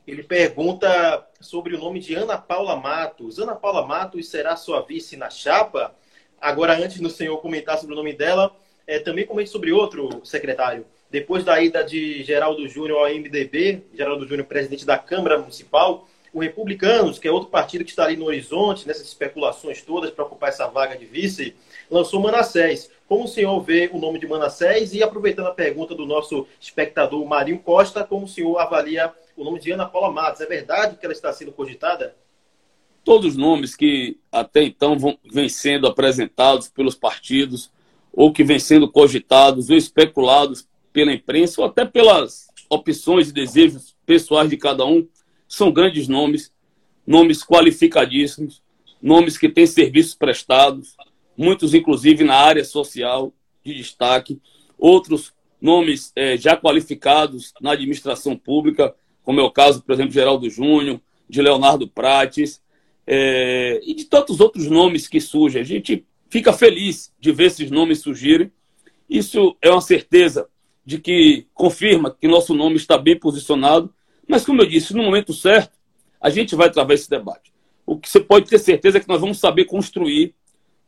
Ele 0.08 0.24
pergunta 0.24 1.28
sobre 1.40 1.76
o 1.76 1.80
nome 1.80 2.00
de 2.00 2.16
Ana 2.16 2.38
Paula 2.38 2.76
Matos. 2.76 3.40
Ana 3.40 3.56
Paula 3.56 3.86
Matos 3.86 4.30
será 4.30 4.56
sua 4.56 4.82
vice 4.82 5.16
na 5.16 5.30
chapa? 5.30 5.96
Agora, 6.40 6.78
antes 6.78 7.00
do 7.00 7.10
senhor 7.10 7.38
comentar 7.38 7.78
sobre 7.78 7.94
o 7.94 7.98
nome 7.98 8.14
dela, 8.14 8.56
é, 8.88 9.00
também 9.00 9.26
comente 9.26 9.50
sobre 9.50 9.72
outro 9.72 10.22
secretário. 10.24 10.86
Depois 11.10 11.44
da 11.44 11.62
ida 11.62 11.84
de 11.84 12.24
Geraldo 12.24 12.68
Júnior 12.68 13.00
ao 13.00 13.14
MDB, 13.14 13.84
Geraldo 13.94 14.28
Júnior, 14.28 14.48
presidente 14.48 14.86
da 14.86 14.98
Câmara 14.98 15.38
Municipal, 15.38 16.08
o 16.34 16.42
Republicanos, 16.42 17.18
que 17.18 17.28
é 17.28 17.32
outro 17.32 17.50
partido 17.50 17.86
que 17.86 17.92
está 17.92 18.04
ali 18.04 18.18
no 18.18 18.26
horizonte, 18.26 18.86
nessas 18.86 19.08
especulações 19.08 19.82
todas 19.82 20.12
para 20.12 20.26
ocupar 20.26 20.50
essa 20.50 20.68
vaga 20.68 20.98
de 20.98 21.06
vice, 21.06 21.56
lançou 21.90 22.20
Manassés. 22.20 22.92
Como 23.08 23.24
o 23.24 23.28
senhor 23.28 23.58
vê 23.62 23.90
o 23.94 23.98
nome 23.98 24.20
de 24.20 24.28
Manassés? 24.28 24.94
E 24.94 25.02
aproveitando 25.02 25.48
a 25.48 25.54
pergunta 25.54 25.96
do 25.96 26.06
nosso 26.06 26.46
espectador 26.60 27.26
Marinho 27.26 27.60
Costa, 27.60 28.04
como 28.04 28.26
o 28.26 28.28
senhor 28.28 28.58
avalia 28.58 29.14
o 29.38 29.46
nome 29.46 29.62
de 29.62 29.72
Ana 29.72 29.86
Paula 29.86 30.12
Matos? 30.12 30.42
É 30.42 30.46
verdade 30.46 30.98
que 30.98 31.06
ela 31.06 31.14
está 31.14 31.32
sendo 31.32 31.54
cogitada? 31.54 32.14
Todos 33.06 33.28
os 33.28 33.38
nomes 33.38 33.74
que 33.74 34.20
até 34.30 34.64
então 34.64 34.98
vêm 35.32 35.48
sendo 35.48 35.88
apresentados 35.88 36.68
pelos 36.68 36.96
partidos, 36.96 37.72
ou 38.16 38.32
que 38.32 38.44
vêm 38.44 38.60
sendo 38.60 38.90
cogitados 38.90 39.70
ou 39.70 39.76
especulados 39.76 40.68
pela 40.94 41.12
imprensa, 41.12 41.62
ou 41.62 41.68
até 41.68 41.84
pelas 41.84 42.48
opções 42.70 43.30
e 43.30 43.34
desejos 43.34 43.96
pessoais 44.06 44.50
de 44.50 44.58
cada 44.58 44.86
um, 44.86 45.06
são 45.48 45.72
grandes 45.72 46.08
nomes, 46.08 46.52
nomes 47.06 47.44
qualificadíssimos, 47.44 48.64
nomes 49.02 49.38
que 49.38 49.50
têm 49.50 49.68
serviços 49.68 50.16
prestados, 50.16 50.96
muitos 51.38 51.74
inclusive 51.74 52.24
na 52.24 52.36
área 52.36 52.64
social 52.64 53.34
de 53.64 53.74
destaque, 53.74 54.40
outros 54.78 55.34
nomes 55.62 56.12
é, 56.16 56.38
já 56.38 56.56
qualificados 56.56 57.54
na 57.62 57.72
administração 57.72 58.38
pública, 58.38 58.96
como 59.24 59.40
é 59.40 59.44
o 59.44 59.52
caso, 59.52 59.82
por 59.82 59.94
exemplo, 59.94 60.10
de 60.10 60.16
Geraldo 60.16 60.50
Júnior, 60.50 61.02
de 61.28 61.42
Leonardo 61.42 61.88
Prates, 61.88 62.62
é, 63.08 63.80
e 63.84 63.94
de 63.94 64.06
tantos 64.06 64.40
outros 64.40 64.68
nomes 64.68 65.08
que 65.08 65.20
surgem. 65.20 65.62
A 65.62 65.66
gente 65.66 66.06
fica 66.30 66.54
feliz 66.54 67.14
de 67.20 67.32
ver 67.32 67.46
esses 67.46 67.70
nomes 67.72 68.00
surgirem. 68.00 68.52
Isso 69.10 69.56
é 69.62 69.70
uma 69.70 69.82
certeza 69.82 70.48
de 70.86 71.00
que 71.00 71.48
confirma 71.54 72.16
que 72.20 72.28
nosso 72.28 72.54
nome 72.54 72.76
está 72.76 72.98
bem 72.98 73.18
posicionado 73.18 73.94
mas, 74.28 74.46
como 74.46 74.62
eu 74.62 74.66
disse, 74.66 74.94
no 74.94 75.04
momento 75.04 75.34
certo, 75.34 75.78
a 76.20 76.30
gente 76.30 76.56
vai 76.56 76.70
travar 76.70 76.96
esse 76.96 77.10
debate. 77.10 77.54
O 77.86 77.98
que 77.98 78.10
você 78.10 78.20
pode 78.20 78.50
ter 78.50 78.58
certeza 78.58 78.98
é 78.98 79.02
que 79.02 79.08
nós 79.08 79.22
vamos 79.22 79.40
saber 79.40 79.66
construir, 79.66 80.34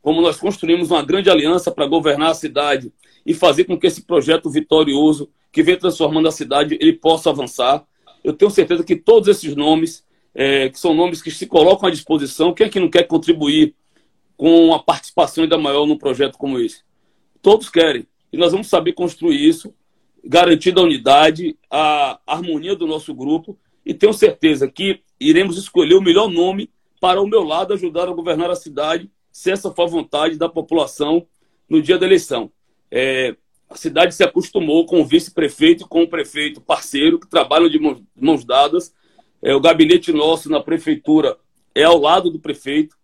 como 0.02 0.20
nós 0.20 0.36
construímos 0.36 0.90
uma 0.90 1.02
grande 1.02 1.30
aliança 1.30 1.70
para 1.70 1.86
governar 1.86 2.30
a 2.30 2.34
cidade 2.34 2.92
e 3.24 3.34
fazer 3.34 3.64
com 3.64 3.78
que 3.78 3.86
esse 3.86 4.02
projeto 4.02 4.50
vitorioso, 4.50 5.28
que 5.52 5.62
vem 5.62 5.78
transformando 5.78 6.28
a 6.28 6.32
cidade, 6.32 6.76
ele 6.80 6.92
possa 6.92 7.30
avançar. 7.30 7.84
Eu 8.24 8.32
tenho 8.32 8.50
certeza 8.50 8.82
que 8.82 8.96
todos 8.96 9.28
esses 9.28 9.54
nomes, 9.54 10.04
é, 10.34 10.68
que 10.68 10.78
são 10.78 10.92
nomes 10.92 11.22
que 11.22 11.30
se 11.30 11.46
colocam 11.46 11.88
à 11.88 11.92
disposição, 11.92 12.52
quem 12.52 12.66
é 12.66 12.70
que 12.70 12.80
não 12.80 12.90
quer 12.90 13.04
contribuir 13.04 13.74
com 14.38 14.72
a 14.72 14.78
participação 14.78 15.44
ainda 15.44 15.58
maior 15.58 15.86
num 15.86 15.98
projeto 15.98 16.38
como 16.38 16.58
esse? 16.58 16.82
Todos 17.42 17.68
querem. 17.68 18.06
E 18.32 18.38
nós 18.38 18.52
vamos 18.52 18.68
saber 18.68 18.92
construir 18.92 19.46
isso 19.46 19.74
garantindo 20.24 20.80
a 20.80 20.84
unidade, 20.84 21.56
a 21.70 22.18
harmonia 22.26 22.74
do 22.74 22.86
nosso 22.86 23.14
grupo 23.14 23.58
e 23.88 23.94
tenho 23.94 24.12
certeza 24.12 24.70
que 24.70 25.00
iremos 25.18 25.56
escolher 25.56 25.94
o 25.94 26.02
melhor 26.02 26.28
nome 26.28 26.70
para 27.00 27.22
o 27.22 27.26
meu 27.26 27.42
lado 27.42 27.72
ajudar 27.72 28.06
a 28.06 28.12
governar 28.12 28.50
a 28.50 28.54
cidade, 28.54 29.10
se 29.32 29.50
essa 29.50 29.70
for 29.70 29.84
a 29.84 29.90
vontade 29.90 30.36
da 30.36 30.46
população 30.46 31.26
no 31.66 31.80
dia 31.80 31.96
da 31.96 32.04
eleição. 32.04 32.52
É, 32.90 33.34
a 33.70 33.76
cidade 33.76 34.14
se 34.14 34.22
acostumou 34.22 34.84
com 34.84 35.00
o 35.00 35.06
vice-prefeito 35.06 35.84
e 35.84 35.88
com 35.88 36.02
o 36.02 36.08
prefeito 36.08 36.60
parceiro, 36.60 37.18
que 37.18 37.26
trabalham 37.26 37.68
de 37.68 37.80
mãos 38.14 38.44
dadas. 38.44 38.92
É, 39.40 39.54
o 39.54 39.60
gabinete 39.60 40.12
nosso 40.12 40.50
na 40.50 40.60
prefeitura 40.60 41.38
é 41.74 41.84
ao 41.84 41.98
lado 41.98 42.30
do 42.30 42.38
prefeito. 42.38 42.97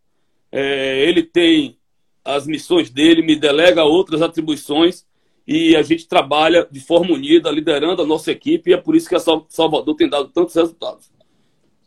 É, 0.57 1.01
ele 1.09 1.25
tem 1.25 1.77
as 2.25 2.47
missões 2.47 2.89
dele, 2.89 3.23
me 3.23 3.35
delega 3.35 3.83
outras 3.83 4.23
atribuições 4.23 5.05
e 5.45 5.75
a 5.75 5.83
gente 5.83 6.07
trabalha 6.07 6.65
de 6.71 6.79
forma 6.79 7.13
unida, 7.13 7.51
liderando 7.51 8.03
a 8.03 8.07
nossa 8.07 8.31
equipe, 8.31 8.71
e 8.71 8.73
é 8.73 8.77
por 8.77 8.95
isso 8.95 9.09
que 9.09 9.17
a 9.17 9.21
Salvador 9.49 9.97
tem 9.97 10.09
dado 10.09 10.29
tantos 10.29 10.55
resultados. 10.55 11.11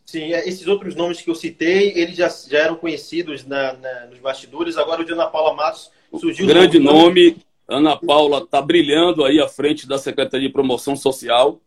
Sim, 0.04 0.34
é, 0.34 0.46
esses 0.46 0.66
outros 0.66 0.94
nomes 0.94 1.22
que 1.22 1.30
eu 1.30 1.34
citei, 1.34 1.94
eles 1.96 2.14
já, 2.14 2.28
já 2.28 2.58
eram 2.58 2.76
conhecidos 2.76 3.46
na, 3.46 3.72
na, 3.72 4.06
nos 4.06 4.18
bastidores, 4.18 4.76
agora 4.76 5.00
o 5.00 5.04
de 5.04 5.12
Ana 5.12 5.28
Paula 5.28 5.54
Matos 5.54 5.90
surgiu... 6.20 6.46
Grande 6.46 6.78
nome, 6.78 7.38
Ana 7.66 7.96
Paula 7.96 8.40
está 8.40 8.60
brilhando 8.60 9.24
aí 9.24 9.40
à 9.40 9.48
frente 9.48 9.88
da 9.88 9.96
Secretaria 9.96 10.46
de 10.46 10.52
Promoção 10.52 10.94
Social, 10.94 11.58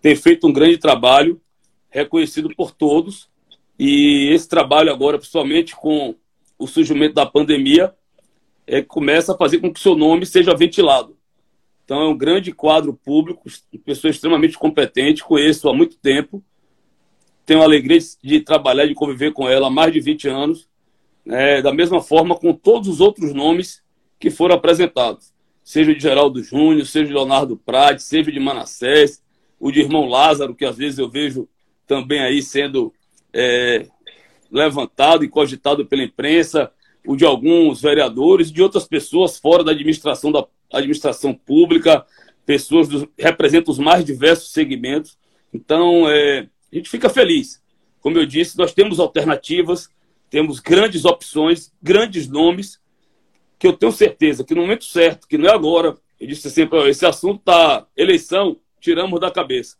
tem 0.00 0.16
feito 0.16 0.46
um 0.46 0.52
grande 0.52 0.78
trabalho, 0.78 1.38
reconhecido 1.90 2.48
por 2.56 2.72
todos, 2.72 3.28
e 3.78 4.30
esse 4.32 4.48
trabalho 4.48 4.90
agora, 4.90 5.18
principalmente 5.18 5.76
com 5.76 6.14
o 6.58 6.66
surgimento 6.66 7.14
da 7.14 7.24
pandemia, 7.24 7.94
é, 8.66 8.82
começa 8.82 9.32
a 9.32 9.36
fazer 9.36 9.58
com 9.58 9.72
que 9.72 9.80
seu 9.80 9.96
nome 9.96 10.26
seja 10.26 10.54
ventilado. 10.54 11.16
Então, 11.84 12.02
é 12.02 12.08
um 12.08 12.16
grande 12.16 12.52
quadro 12.52 12.92
público, 12.92 13.48
pessoa 13.84 14.10
extremamente 14.10 14.58
competente, 14.58 15.24
conheço 15.24 15.68
há 15.68 15.74
muito 15.74 15.96
tempo, 15.96 16.44
tenho 17.46 17.62
a 17.62 17.64
alegria 17.64 17.98
de 18.22 18.40
trabalhar, 18.40 18.86
de 18.86 18.94
conviver 18.94 19.32
com 19.32 19.48
ela 19.48 19.68
há 19.68 19.70
mais 19.70 19.90
de 19.90 20.00
20 20.00 20.28
anos, 20.28 20.68
né, 21.24 21.62
da 21.62 21.72
mesma 21.72 22.02
forma 22.02 22.34
com 22.34 22.52
todos 22.52 22.88
os 22.88 23.00
outros 23.00 23.32
nomes 23.32 23.82
que 24.18 24.30
foram 24.30 24.54
apresentados, 24.54 25.32
seja 25.64 25.94
de 25.94 26.00
Geraldo 26.00 26.42
Júnior, 26.42 26.84
seja 26.84 27.06
de 27.06 27.14
Leonardo 27.14 27.56
Prade, 27.56 28.02
seja 28.02 28.30
de 28.30 28.38
Manassés, 28.38 29.22
o 29.58 29.70
de 29.70 29.80
irmão 29.80 30.06
Lázaro, 30.06 30.54
que 30.54 30.66
às 30.66 30.76
vezes 30.76 30.98
eu 30.98 31.08
vejo 31.08 31.48
também 31.86 32.20
aí 32.20 32.42
sendo 32.42 32.92
é, 33.32 33.86
levantado 34.50 35.24
e 35.24 35.28
cogitado 35.28 35.86
pela 35.86 36.02
imprensa, 36.02 36.70
o 37.06 37.16
de 37.16 37.24
alguns 37.24 37.80
vereadores, 37.80 38.52
de 38.52 38.62
outras 38.62 38.86
pessoas 38.86 39.38
fora 39.38 39.64
da 39.64 39.72
administração 39.72 40.30
da 40.30 40.46
administração 40.72 41.32
pública, 41.32 42.04
pessoas 42.44 42.88
que 42.88 43.08
representam 43.18 43.72
os 43.72 43.78
mais 43.78 44.04
diversos 44.04 44.52
segmentos. 44.52 45.18
Então, 45.52 46.08
é, 46.08 46.48
a 46.72 46.76
gente 46.76 46.90
fica 46.90 47.08
feliz. 47.08 47.62
Como 48.00 48.18
eu 48.18 48.26
disse, 48.26 48.58
nós 48.58 48.72
temos 48.72 49.00
alternativas, 49.00 49.88
temos 50.30 50.60
grandes 50.60 51.04
opções, 51.04 51.72
grandes 51.82 52.28
nomes, 52.28 52.78
que 53.58 53.66
eu 53.66 53.72
tenho 53.72 53.90
certeza 53.90 54.44
que 54.44 54.54
no 54.54 54.62
momento 54.62 54.84
certo, 54.84 55.26
que 55.26 55.38
não 55.38 55.48
é 55.48 55.52
agora, 55.52 55.96
eu 56.20 56.26
disse 56.26 56.50
sempre, 56.50 56.88
esse 56.88 57.04
assunto 57.04 57.40
está 57.40 57.86
eleição, 57.96 58.58
tiramos 58.80 59.18
da 59.20 59.30
cabeça. 59.30 59.76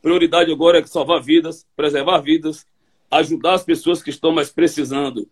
Prioridade 0.00 0.52
agora 0.52 0.78
é 0.78 0.86
salvar 0.86 1.20
vidas, 1.20 1.66
preservar 1.74 2.20
vidas, 2.20 2.64
ajudar 3.10 3.54
as 3.54 3.64
pessoas 3.64 4.02
que 4.02 4.10
estão 4.10 4.32
mais 4.32 4.50
precisando, 4.50 5.28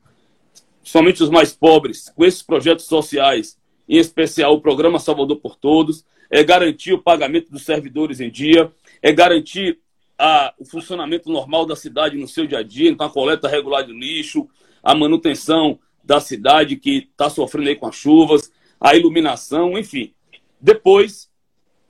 somente 0.83 1.23
os 1.23 1.31
mais 1.31 1.53
pobres, 1.53 2.09
com 2.15 2.25
esses 2.25 2.43
projetos 2.43 2.87
sociais, 2.87 3.59
em 3.89 3.99
especial 3.99 4.55
o 4.55 4.61
programa 4.61 4.99
Salvador 4.99 5.37
por 5.37 5.57
Todos, 5.57 6.05
é 6.31 6.43
garantir 6.43 6.93
o 6.93 7.03
pagamento 7.03 7.51
dos 7.51 7.63
servidores 7.63 8.21
em 8.21 8.31
dia, 8.31 8.73
é 9.03 9.13
garantir 9.13 9.79
a, 10.19 10.55
o 10.59 10.65
funcionamento 10.65 11.31
normal 11.31 11.67
da 11.67 11.77
cidade 11.77 12.17
no 12.17 12.27
seu 12.27 12.47
dia 12.47 12.59
a 12.59 12.63
dia, 12.63 12.91
então 12.91 13.07
a 13.07 13.11
coleta 13.11 13.49
regular 13.49 13.85
de 13.85 13.93
lixo, 13.93 14.49
a 14.83 14.95
manutenção 14.95 15.79
da 16.03 16.21
cidade 16.21 16.77
que 16.77 17.09
está 17.11 17.29
sofrendo 17.29 17.69
aí 17.69 17.77
com 17.77 17.87
as 17.87 17.97
chuvas, 17.97 18.51
a 18.81 18.95
iluminação, 18.95 19.77
enfim. 19.77 20.15
Depois 20.61 21.31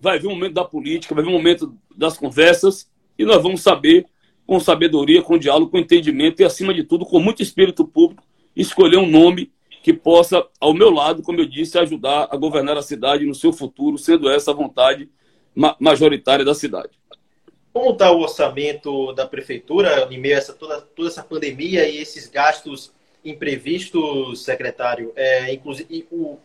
vai 0.01 0.19
vir 0.19 0.27
o 0.27 0.31
momento 0.31 0.55
da 0.55 0.65
política, 0.65 1.15
vai 1.15 1.23
vir 1.23 1.31
o 1.31 1.33
momento 1.33 1.77
das 1.95 2.17
conversas 2.17 2.91
e 3.19 3.25
nós 3.25 3.43
vamos 3.43 3.63
saber, 3.63 4.07
com 4.47 4.61
sabedoria, 4.61 5.23
com 5.23 5.37
diálogo, 5.37 5.71
com 5.71 5.79
entendimento 5.79 6.41
e, 6.41 6.45
acima 6.45 6.73
de 6.73 6.85
tudo, 6.85 7.05
com 7.05 7.19
muito 7.19 7.43
espírito 7.43 7.87
público, 7.87 8.23
escolher 8.55 8.97
um 8.99 9.07
nome 9.07 9.51
que 9.83 9.93
possa, 9.93 10.47
ao 10.61 10.73
meu 10.73 10.91
lado, 10.91 11.23
como 11.23 11.41
eu 11.41 11.47
disse, 11.47 11.79
ajudar 11.79 12.29
a 12.31 12.37
governar 12.37 12.77
a 12.77 12.83
cidade 12.83 13.25
no 13.25 13.35
seu 13.35 13.53
futuro, 13.53 13.99
sendo 13.99 14.29
essa 14.29 14.51
a 14.51 14.55
vontade 14.55 15.09
majoritária 15.79 16.45
da 16.45 16.55
cidade. 16.55 16.91
Como 17.73 17.91
está 17.91 18.11
o 18.11 18.21
orçamento 18.21 19.13
da 19.13 19.27
prefeitura 19.27 20.09
em 20.11 20.19
meio 20.19 20.35
a 20.35 20.39
essa, 20.39 20.53
toda, 20.53 20.81
toda 20.81 21.09
essa 21.09 21.23
pandemia 21.23 21.89
e 21.89 21.99
esses 21.99 22.27
gastos 22.29 22.93
imprevistos, 23.25 24.45
secretário? 24.45 25.13
É, 25.15 25.57
o, 26.11 26.39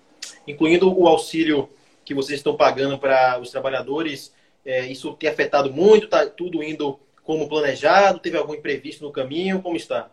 incluindo 0.48 0.94
o 0.94 1.08
auxílio 1.08 1.70
que 2.04 2.14
vocês 2.14 2.40
estão 2.40 2.56
pagando 2.56 2.98
para 2.98 3.40
os 3.40 3.50
trabalhadores, 3.50 4.34
é, 4.66 4.86
isso 4.88 5.14
tem 5.14 5.30
afetado 5.30 5.72
muito? 5.72 6.06
Está 6.06 6.26
tudo 6.28 6.62
indo 6.62 7.00
como 7.32 7.48
planejado? 7.48 8.20
Teve 8.20 8.38
algum 8.38 8.54
imprevisto 8.54 9.06
no 9.06 9.12
caminho? 9.12 9.62
Como 9.62 9.78
está? 9.78 10.12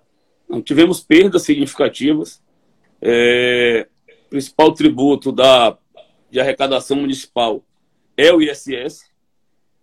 Não, 0.48 0.62
tivemos 0.62 1.00
perdas 1.00 1.42
significativas. 1.42 2.40
É, 3.02 3.88
principal 4.30 4.72
tributo 4.72 5.32
da, 5.32 5.76
de 6.30 6.38
arrecadação 6.38 6.98
municipal 6.98 7.64
é 8.16 8.32
o 8.32 8.40
ISS. 8.40 9.10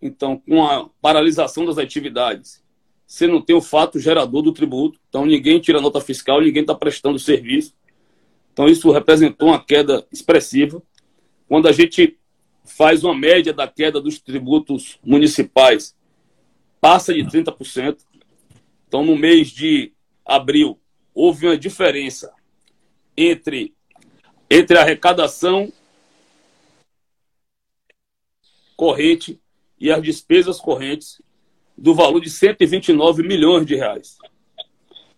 Então, 0.01 0.37
com 0.37 0.65
a 0.65 0.89
paralisação 1.01 1.65
das 1.65 1.77
atividades, 1.77 2.63
você 3.05 3.27
não 3.27 3.41
tem 3.41 3.53
o 3.53 3.61
fato 3.61 3.99
gerador 3.99 4.41
do 4.41 4.53
tributo. 4.53 4.97
Então, 5.09 5.25
ninguém 5.25 5.59
tira 5.59 5.81
nota 5.81 5.99
fiscal, 5.99 6.39
ninguém 6.39 6.61
está 6.61 6.73
prestando 6.73 7.19
serviço. 7.19 7.73
Então, 8.53 8.65
isso 8.69 8.89
representou 8.91 9.49
uma 9.49 9.61
queda 9.61 10.07
expressiva. 10.09 10.81
Quando 11.49 11.67
a 11.67 11.73
gente 11.73 12.17
faz 12.63 13.03
uma 13.03 13.13
média 13.13 13.51
da 13.51 13.67
queda 13.67 13.99
dos 13.99 14.21
tributos 14.21 14.97
municipais, 15.03 15.93
passa 16.85 17.15
de 17.15 17.23
30%. 17.23 17.97
Então, 18.87 19.03
no 19.03 19.17
mês 19.17 19.47
de 19.47 19.91
abril, 20.23 20.79
houve 21.15 21.47
uma 21.47 21.57
diferença 21.57 22.31
entre, 23.17 23.73
entre 24.47 24.77
a 24.77 24.81
arrecadação 24.81 25.73
corrente 28.77 29.41
e 29.79 29.91
as 29.91 30.03
despesas 30.03 30.59
correntes 30.59 31.19
do 31.75 31.95
valor 31.95 32.21
de 32.21 32.29
129 32.29 33.23
milhões 33.23 33.65
de 33.65 33.73
reais. 33.73 34.19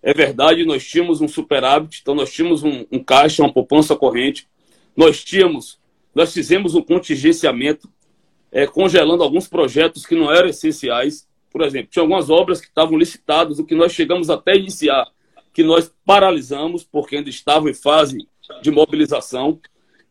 É 0.02 0.14
verdade, 0.14 0.64
nós 0.64 0.88
tínhamos 0.88 1.20
um 1.20 1.28
superávit, 1.28 2.00
então 2.02 2.16
nós 2.16 2.32
tínhamos 2.32 2.64
um, 2.64 2.86
um 2.90 3.04
caixa, 3.04 3.44
uma 3.44 3.52
poupança 3.52 3.94
corrente, 3.94 4.48
nós 4.96 5.22
tínhamos, 5.22 5.78
nós 6.16 6.32
fizemos 6.32 6.76
um 6.76 6.82
contingenciamento, 6.82 7.92
é, 8.54 8.66
congelando 8.66 9.22
alguns 9.22 9.50
projetos 9.50 10.06
que 10.06 10.16
não 10.16 10.32
eram 10.32 10.48
essenciais. 10.48 11.27
Por 11.52 11.62
exemplo, 11.62 11.90
tinha 11.92 12.04
algumas 12.04 12.30
obras 12.30 12.60
que 12.60 12.68
estavam 12.68 12.98
licitadas, 12.98 13.60
o 13.60 13.66
que 13.66 13.76
nós 13.76 13.92
chegamos 13.92 14.30
até 14.30 14.56
iniciar, 14.56 15.08
que 15.54 15.64
nós 15.64 15.92
paralisamos, 16.06 16.84
porque 16.84 17.18
ainda 17.18 17.30
estavam 17.30 17.70
em 17.70 17.74
fase 17.74 18.28
de 18.62 18.72
mobilização, 18.72 19.60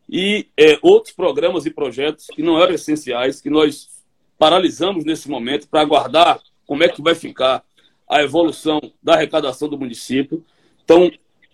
e 0.09 0.47
é, 0.57 0.77
outros 0.81 1.13
programas 1.13 1.65
e 1.65 1.71
projetos 1.71 2.27
que 2.27 2.41
não 2.41 2.61
eram 2.61 2.73
essenciais, 2.73 3.41
que 3.41 3.49
nós 3.49 3.89
paralisamos 4.37 5.03
nesse 5.03 5.29
momento 5.29 5.67
para 5.67 5.81
aguardar 5.81 6.39
como 6.65 6.83
é 6.83 6.89
que 6.89 7.01
vai 7.01 7.15
ficar 7.15 7.63
a 8.09 8.21
evolução 8.21 8.79
da 9.03 9.13
arrecadação 9.15 9.67
do 9.67 9.77
município. 9.77 10.43
Então, 10.83 11.11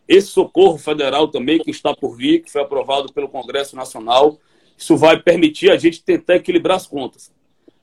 esse 0.07 0.27
socorro 0.27 0.77
federal 0.77 1.27
também, 1.27 1.59
que 1.59 1.71
está 1.71 1.95
por 1.95 2.15
vir, 2.15 2.43
que 2.43 2.51
foi 2.51 2.61
aprovado 2.61 3.11
pelo 3.11 3.29
Congresso 3.29 3.75
Nacional, 3.75 4.37
isso 4.77 4.97
vai 4.97 5.19
permitir 5.19 5.71
a 5.71 5.77
gente 5.77 6.03
tentar 6.03 6.35
equilibrar 6.35 6.77
as 6.77 6.85
contas. 6.85 7.31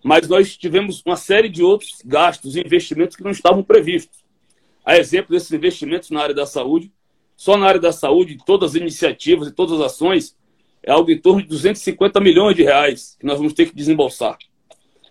Mas 0.02 0.28
nós 0.28 0.56
tivemos 0.56 1.02
uma 1.04 1.16
série 1.16 1.48
de 1.48 1.62
outros 1.62 2.00
gastos 2.04 2.56
e 2.56 2.60
investimentos 2.60 3.16
que 3.16 3.22
não 3.22 3.30
estavam 3.30 3.62
previstos. 3.62 4.24
A 4.84 4.96
exemplo 4.96 5.32
desses 5.32 5.52
investimentos 5.52 6.10
na 6.10 6.22
área 6.22 6.34
da 6.34 6.46
saúde, 6.46 6.90
só 7.36 7.56
na 7.56 7.66
área 7.66 7.80
da 7.80 7.92
saúde, 7.92 8.38
todas 8.44 8.70
as 8.70 8.76
iniciativas 8.76 9.48
e 9.48 9.52
todas 9.52 9.80
as 9.80 9.92
ações, 9.92 10.36
é 10.82 10.90
algo 10.90 11.10
em 11.10 11.18
torno 11.18 11.42
de 11.42 11.48
250 11.48 12.20
milhões 12.20 12.56
de 12.56 12.62
reais 12.62 13.16
que 13.18 13.26
nós 13.26 13.36
vamos 13.36 13.52
ter 13.52 13.66
que 13.66 13.74
desembolsar. 13.74 14.38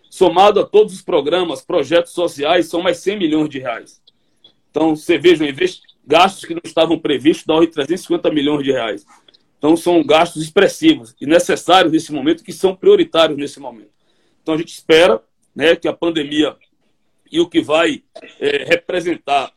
Somado 0.09 0.59
a 0.59 0.65
todos 0.65 0.93
os 0.93 1.01
programas, 1.01 1.61
projetos 1.61 2.13
sociais, 2.13 2.67
são 2.67 2.81
mais 2.81 2.97
100 2.97 3.17
milhões 3.19 3.49
de 3.49 3.59
reais. 3.59 4.01
Então, 4.71 4.95
você 4.95 5.17
veja, 5.17 5.45
gastos 6.05 6.45
que 6.45 6.53
não 6.53 6.61
estavam 6.63 6.97
previstos 6.97 7.45
dão 7.45 7.65
350 7.65 8.31
milhões 8.31 8.63
de 8.63 8.71
reais. 8.71 9.05
Então, 9.59 9.77
são 9.77 10.03
gastos 10.03 10.41
expressivos 10.41 11.15
e 11.21 11.27
necessários 11.27 11.91
nesse 11.91 12.11
momento, 12.11 12.43
que 12.43 12.53
são 12.53 12.75
prioritários 12.75 13.37
nesse 13.37 13.59
momento. 13.59 13.98
Então, 14.41 14.55
a 14.55 14.57
gente 14.57 14.73
espera 14.73 15.21
né, 15.55 15.75
que 15.75 15.87
a 15.87 15.93
pandemia 15.93 16.55
e 17.31 17.39
o 17.39 17.49
que 17.49 17.61
vai 17.61 18.03
é, 18.39 18.65
representar 18.65 19.51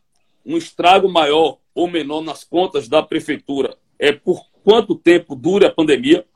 um 0.45 0.57
estrago 0.57 1.09
maior 1.09 1.59
ou 1.75 1.89
menor 1.89 2.23
nas 2.23 2.45
contas 2.45 2.89
da 2.89 3.03
prefeitura 3.03 3.77
é 3.99 4.13
por 4.13 4.45
quanto 4.63 4.95
tempo 4.95 5.35
dura 5.35 5.69
a 5.69 5.73
pandemia. 5.73 6.27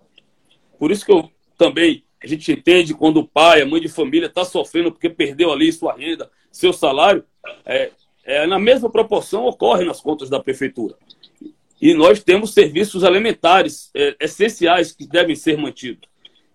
Por 0.78 0.90
isso 0.90 1.04
que 1.04 1.12
eu 1.12 1.30
também 1.59 2.04
a 2.22 2.26
gente 2.26 2.50
entende 2.50 2.94
quando 2.94 3.18
o 3.18 3.28
pai, 3.28 3.62
a 3.62 3.66
mãe 3.66 3.80
de 3.80 3.88
família 3.88 4.26
está 4.26 4.44
sofrendo 4.44 4.90
porque 4.90 5.09
perdeu 5.09 5.52
ali 5.52 5.70
sua 5.72 5.94
renda, 5.94 6.30
seu 6.50 6.72
salário, 6.72 7.24
é, 7.64 7.90
é, 8.24 8.46
na 8.46 8.59
mesma 8.59 8.90
proporção 8.90 9.44
ocorre 9.44 9.85
nas 9.85 10.00
contas 10.00 10.28
da 10.28 10.40
prefeitura. 10.40 10.96
E 11.80 11.92
nós 11.92 12.22
temos 12.22 12.54
serviços 12.54 13.02
elementares, 13.02 13.90
é, 13.94 14.16
essenciais, 14.18 14.92
que 14.92 15.06
devem 15.06 15.37
ser 15.37 15.59
mantidos. 15.59 16.09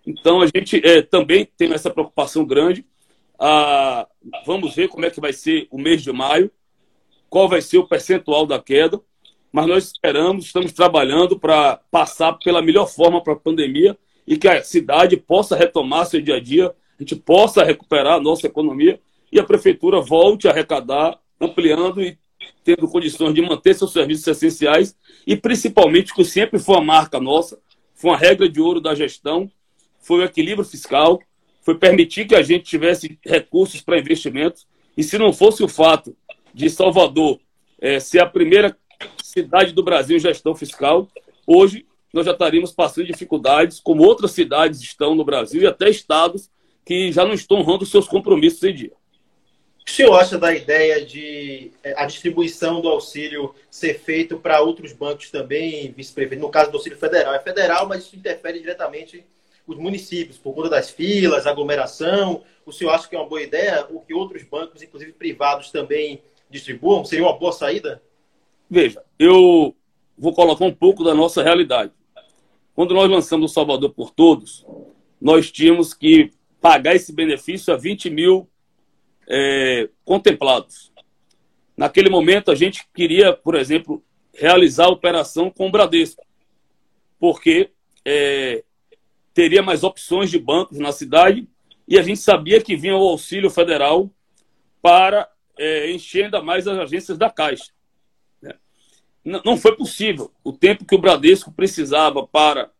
Então, 0.06 0.40
a 0.40 0.46
gente 0.46 0.80
é, 0.84 1.02
também 1.02 1.48
tem 1.56 1.72
essa 1.72 1.90
preocupação 1.90 2.44
grande. 2.44 2.84
Ah, 3.38 4.06
vamos 4.44 4.74
ver 4.74 4.88
como 4.88 5.04
é 5.04 5.10
que 5.10 5.20
vai 5.20 5.32
ser 5.32 5.66
o 5.70 5.78
mês 5.78 6.02
de 6.02 6.12
maio, 6.12 6.50
qual 7.28 7.48
vai 7.48 7.60
ser 7.60 7.78
o 7.78 7.86
percentual 7.86 8.46
da 8.46 8.60
queda, 8.60 9.00
mas 9.52 9.66
nós 9.66 9.84
esperamos, 9.86 10.46
estamos 10.46 10.72
trabalhando 10.72 11.38
para 11.38 11.80
passar 11.90 12.32
pela 12.34 12.62
melhor 12.62 12.86
forma 12.86 13.22
para 13.22 13.32
a 13.34 13.38
pandemia 13.38 13.96
e 14.26 14.36
que 14.36 14.48
a 14.48 14.62
cidade 14.62 15.16
possa 15.16 15.56
retomar 15.56 16.06
seu 16.06 16.20
dia 16.20 16.36
a 16.36 16.40
dia, 16.40 16.68
a 16.68 17.02
gente 17.02 17.16
possa 17.16 17.64
recuperar 17.64 18.14
a 18.14 18.20
nossa 18.20 18.46
economia 18.46 19.00
e 19.30 19.40
a 19.40 19.44
prefeitura 19.44 20.00
volte 20.00 20.46
a 20.46 20.50
arrecadar, 20.50 21.18
ampliando 21.40 22.02
e 22.02 22.18
tendo 22.64 22.88
condições 22.88 23.34
de 23.34 23.42
manter 23.42 23.74
seus 23.74 23.92
serviços 23.92 24.26
essenciais 24.26 24.96
e 25.26 25.36
principalmente 25.36 26.14
que 26.14 26.24
sempre 26.24 26.58
foi 26.58 26.76
a 26.76 26.80
marca 26.80 27.20
nossa, 27.20 27.60
foi 27.94 28.10
uma 28.10 28.16
regra 28.16 28.48
de 28.48 28.60
ouro 28.60 28.80
da 28.80 28.94
gestão, 28.94 29.50
foi 30.02 30.18
o 30.18 30.24
equilíbrio 30.24 30.64
fiscal, 30.68 31.18
foi 31.62 31.78
permitir 31.78 32.26
que 32.26 32.34
a 32.34 32.42
gente 32.42 32.64
tivesse 32.64 33.18
recursos 33.24 33.80
para 33.80 33.98
investimentos 33.98 34.66
e 34.96 35.02
se 35.02 35.16
não 35.16 35.32
fosse 35.32 35.62
o 35.62 35.68
fato 35.68 36.14
de 36.52 36.68
Salvador 36.68 37.40
é, 37.80 37.98
ser 37.98 38.20
a 38.20 38.26
primeira 38.26 38.76
cidade 39.22 39.72
do 39.72 39.82
Brasil 39.82 40.16
em 40.16 40.20
gestão 40.20 40.54
fiscal, 40.54 41.08
hoje 41.46 41.86
nós 42.12 42.26
já 42.26 42.32
estaríamos 42.32 42.72
passando 42.72 43.06
dificuldades, 43.06 43.80
como 43.80 44.02
outras 44.02 44.32
cidades 44.32 44.80
estão 44.80 45.14
no 45.14 45.24
Brasil 45.24 45.62
e 45.62 45.66
até 45.66 45.88
estados 45.88 46.50
que 46.84 47.10
já 47.10 47.24
não 47.24 47.32
estão 47.32 47.58
honrando 47.58 47.86
seus 47.86 48.06
compromissos 48.06 48.62
em 48.64 48.74
dia. 48.74 48.92
O 49.86 49.90
senhor 49.90 50.14
acha 50.14 50.38
da 50.38 50.54
ideia 50.54 51.04
de 51.04 51.72
é, 51.82 51.94
a 52.00 52.06
distribuição 52.06 52.80
do 52.80 52.88
auxílio 52.88 53.54
ser 53.70 53.98
feito 53.98 54.36
para 54.38 54.60
outros 54.60 54.92
bancos 54.92 55.30
também, 55.30 55.92
vice-prefeito? 55.92 56.40
No 56.40 56.50
caso 56.50 56.70
do 56.70 56.76
auxílio 56.76 56.98
federal, 56.98 57.34
é 57.34 57.40
federal, 57.40 57.88
mas 57.88 58.04
isso 58.04 58.14
interfere 58.14 58.60
diretamente 58.60 59.24
os 59.66 59.76
municípios, 59.76 60.38
por 60.38 60.54
conta 60.54 60.70
das 60.70 60.90
filas, 60.90 61.46
aglomeração. 61.46 62.42
O 62.66 62.72
senhor 62.72 62.90
acha 62.90 63.08
que 63.08 63.14
é 63.14 63.18
uma 63.18 63.28
boa 63.28 63.42
ideia? 63.42 63.86
O 63.90 64.00
que 64.00 64.14
outros 64.14 64.42
bancos, 64.42 64.82
inclusive 64.82 65.12
privados, 65.12 65.70
também 65.70 66.22
distribuam? 66.50 67.04
Seria 67.04 67.24
uma 67.24 67.38
boa 67.38 67.52
saída? 67.52 68.02
Veja, 68.68 69.02
eu 69.18 69.74
vou 70.16 70.32
colocar 70.32 70.64
um 70.64 70.74
pouco 70.74 71.04
da 71.04 71.14
nossa 71.14 71.42
realidade. 71.42 71.92
Quando 72.74 72.94
nós 72.94 73.10
lançamos 73.10 73.50
o 73.50 73.54
Salvador 73.54 73.90
por 73.90 74.10
Todos, 74.10 74.66
nós 75.20 75.50
tínhamos 75.50 75.94
que 75.94 76.30
pagar 76.60 76.94
esse 76.94 77.12
benefício 77.12 77.72
a 77.72 77.76
20 77.76 78.10
mil 78.10 78.48
é, 79.28 79.88
contemplados. 80.04 80.92
Naquele 81.76 82.08
momento, 82.08 82.50
a 82.50 82.54
gente 82.54 82.86
queria, 82.94 83.32
por 83.32 83.54
exemplo, 83.54 84.02
realizar 84.34 84.86
a 84.86 84.92
operação 84.92 85.50
com 85.50 85.68
o 85.68 85.70
Bradesco, 85.70 86.24
porque 87.18 87.70
é, 88.04 88.64
teria 89.34 89.62
mais 89.62 89.82
opções 89.82 90.30
de 90.30 90.38
bancos 90.38 90.78
na 90.78 90.92
cidade 90.92 91.48
e 91.86 91.98
a 91.98 92.02
gente 92.02 92.20
sabia 92.20 92.60
que 92.60 92.76
vinha 92.76 92.96
o 92.96 93.08
auxílio 93.08 93.50
federal 93.50 94.10
para 94.80 95.28
é, 95.58 95.90
encher 95.90 96.24
ainda 96.24 96.42
mais 96.42 96.66
as 96.66 96.78
agências 96.78 97.18
da 97.18 97.30
Caixa. 97.30 97.72
Né? 98.40 98.54
Não 99.24 99.56
foi 99.56 99.76
possível. 99.76 100.32
O 100.42 100.52
tempo 100.52 100.84
que 100.84 100.94
o 100.94 100.98
Bradesco 100.98 101.52
precisava 101.52 102.26
para 102.26 102.70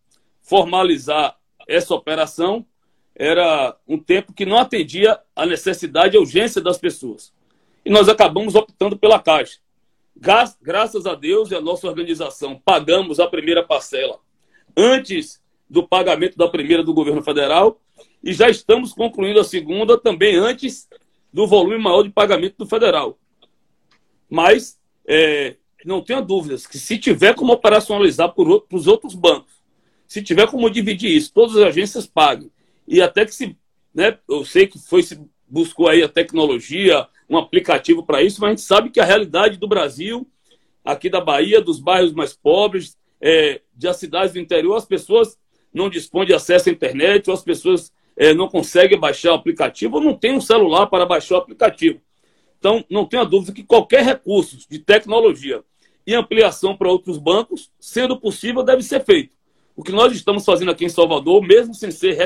formalizar 0.41 1.37
essa 1.69 1.95
operação 1.95 2.67
era 3.15 3.77
um 3.87 3.99
tempo 3.99 4.33
que 4.33 4.47
não 4.47 4.59
atendia 4.59 5.21
a 5.37 5.45
necessidade 5.45 6.17
e 6.17 6.19
urgência 6.19 6.61
das 6.61 6.79
pessoas. 6.79 7.33
E 7.85 7.91
nós 7.91 8.09
acabamos 8.09 8.55
optando 8.55 8.97
pela 8.97 9.21
Caixa. 9.21 9.59
Graças 10.61 11.07
a 11.07 11.15
Deus 11.15 11.51
e 11.51 11.55
a 11.55 11.61
nossa 11.61 11.87
organização 11.87 12.61
pagamos 12.65 13.19
a 13.19 13.27
primeira 13.27 13.63
parcela 13.63 14.19
antes 14.77 15.42
do 15.73 15.89
pagamento 15.89 16.37
da 16.37 16.47
primeira 16.47 16.83
do 16.83 16.93
governo 16.93 17.23
federal 17.23 17.81
e 18.23 18.35
já 18.35 18.51
estamos 18.51 18.93
concluindo 18.93 19.41
a 19.41 19.45
segunda 19.45 19.97
também 19.97 20.37
antes 20.37 20.87
do 21.33 21.47
volume 21.47 21.79
maior 21.79 22.03
de 22.03 22.11
pagamento 22.11 22.59
do 22.59 22.67
federal. 22.67 23.19
Mas 24.29 24.79
é, 25.07 25.57
não 25.83 26.03
tenha 26.03 26.21
dúvidas 26.21 26.67
que 26.67 26.79
se 26.79 26.99
tiver 26.99 27.35
como 27.35 27.55
operacionalizar 27.55 28.35
para 28.35 28.45
os 28.71 28.87
outros 28.87 29.15
bancos, 29.15 29.55
se 30.07 30.23
tiver 30.23 30.47
como 30.47 30.69
dividir 30.69 31.11
isso, 31.11 31.33
todas 31.33 31.57
as 31.57 31.63
agências 31.63 32.07
paguem, 32.07 32.51
e 32.87 33.01
até 33.01 33.25
que 33.25 33.35
se, 33.35 33.57
né, 33.95 34.19
eu 34.29 34.45
sei 34.45 34.67
que 34.67 34.79
foi 34.79 35.03
se 35.03 35.19
buscou 35.49 35.89
aí 35.89 36.03
a 36.03 36.09
tecnologia, 36.09 37.09
um 37.31 37.39
aplicativo 37.39 38.05
para 38.05 38.23
isso, 38.23 38.43
mas 38.43 38.49
a 38.49 38.51
gente 38.51 38.63
sabe 38.63 38.91
que 38.91 39.01
a 39.01 39.07
realidade 39.07 39.57
do 39.57 39.67
Brasil, 39.67 40.29
aqui 40.85 41.09
da 41.09 41.21
Bahia, 41.21 41.63
dos 41.63 41.81
bairros 41.81 42.13
mais 42.13 42.35
pobres, 42.35 42.95
é, 43.19 43.63
das 43.73 43.97
cidades 43.97 44.35
do 44.35 44.39
interior, 44.39 44.77
as 44.77 44.85
pessoas 44.85 45.39
não 45.73 45.89
dispõem 45.89 46.27
de 46.27 46.35
acesso 46.35 46.69
à 46.69 46.73
internet, 46.73 47.29
ou 47.29 47.35
as 47.35 47.43
pessoas 47.43 47.93
é, 48.17 48.35
não 48.35 48.49
conseguem 48.49 48.99
baixar 48.99 49.33
o 49.33 49.37
aplicativo, 49.37 49.97
ou 49.97 50.03
não 50.03 50.15
tem 50.15 50.35
um 50.35 50.41
celular 50.41 50.87
para 50.87 51.07
baixar 51.07 51.37
o 51.37 51.39
aplicativo. 51.39 52.01
Então, 52.59 52.85
não 52.89 53.05
tenha 53.05 53.25
dúvida 53.25 53.53
que 53.53 53.65
qualquer 53.65 54.05
recurso 54.05 54.57
de 54.69 54.79
tecnologia 54.79 55.63
e 56.07 56.15
ampliação 56.15 56.77
para 56.77 56.89
outros 56.89 57.19
bancos, 57.19 57.71
sendo 57.81 58.17
possível, 58.17 58.63
deve 58.63 58.83
ser 58.83 59.05
feito. 59.05 59.35
O 59.75 59.83
que 59.83 59.93
nós 59.93 60.13
estamos 60.13 60.45
fazendo 60.45 60.71
aqui 60.71 60.85
em 60.85 60.89
Salvador, 60.89 61.43
mesmo 61.43 61.75
sem 61.75 61.91
ser 61.91 62.17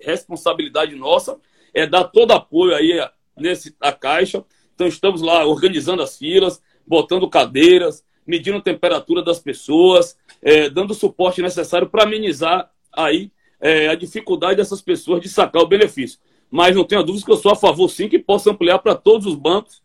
responsabilidade 0.00 0.94
nossa, 0.94 1.38
é 1.74 1.86
dar 1.86 2.04
todo 2.04 2.32
apoio 2.32 2.74
aí 2.74 2.98
nesse 3.36 3.74
a 3.80 3.92
Caixa. 3.92 4.44
Então, 4.74 4.86
estamos 4.86 5.20
lá 5.20 5.44
organizando 5.44 6.02
as 6.02 6.16
filas, 6.16 6.62
botando 6.86 7.28
cadeiras, 7.28 8.04
medindo 8.26 8.58
a 8.58 8.62
temperatura 8.62 9.22
das 9.22 9.38
pessoas, 9.38 10.16
é, 10.42 10.68
dando 10.68 10.92
o 10.92 10.94
suporte 10.94 11.42
necessário 11.42 11.88
para 11.88 12.04
amenizar 12.04 12.70
aí 12.92 13.30
é, 13.60 13.88
a 13.88 13.94
dificuldade 13.94 14.56
dessas 14.56 14.80
pessoas 14.80 15.20
de 15.20 15.28
sacar 15.28 15.62
o 15.62 15.68
benefício. 15.68 16.18
Mas 16.50 16.74
não 16.74 16.84
tenha 16.84 17.02
dúvida 17.02 17.24
que 17.24 17.32
eu 17.32 17.36
sou 17.36 17.52
a 17.52 17.56
favor, 17.56 17.88
sim, 17.88 18.08
que 18.08 18.18
possa 18.18 18.50
ampliar 18.50 18.78
para 18.78 18.94
todos 18.94 19.26
os 19.26 19.34
bancos. 19.34 19.82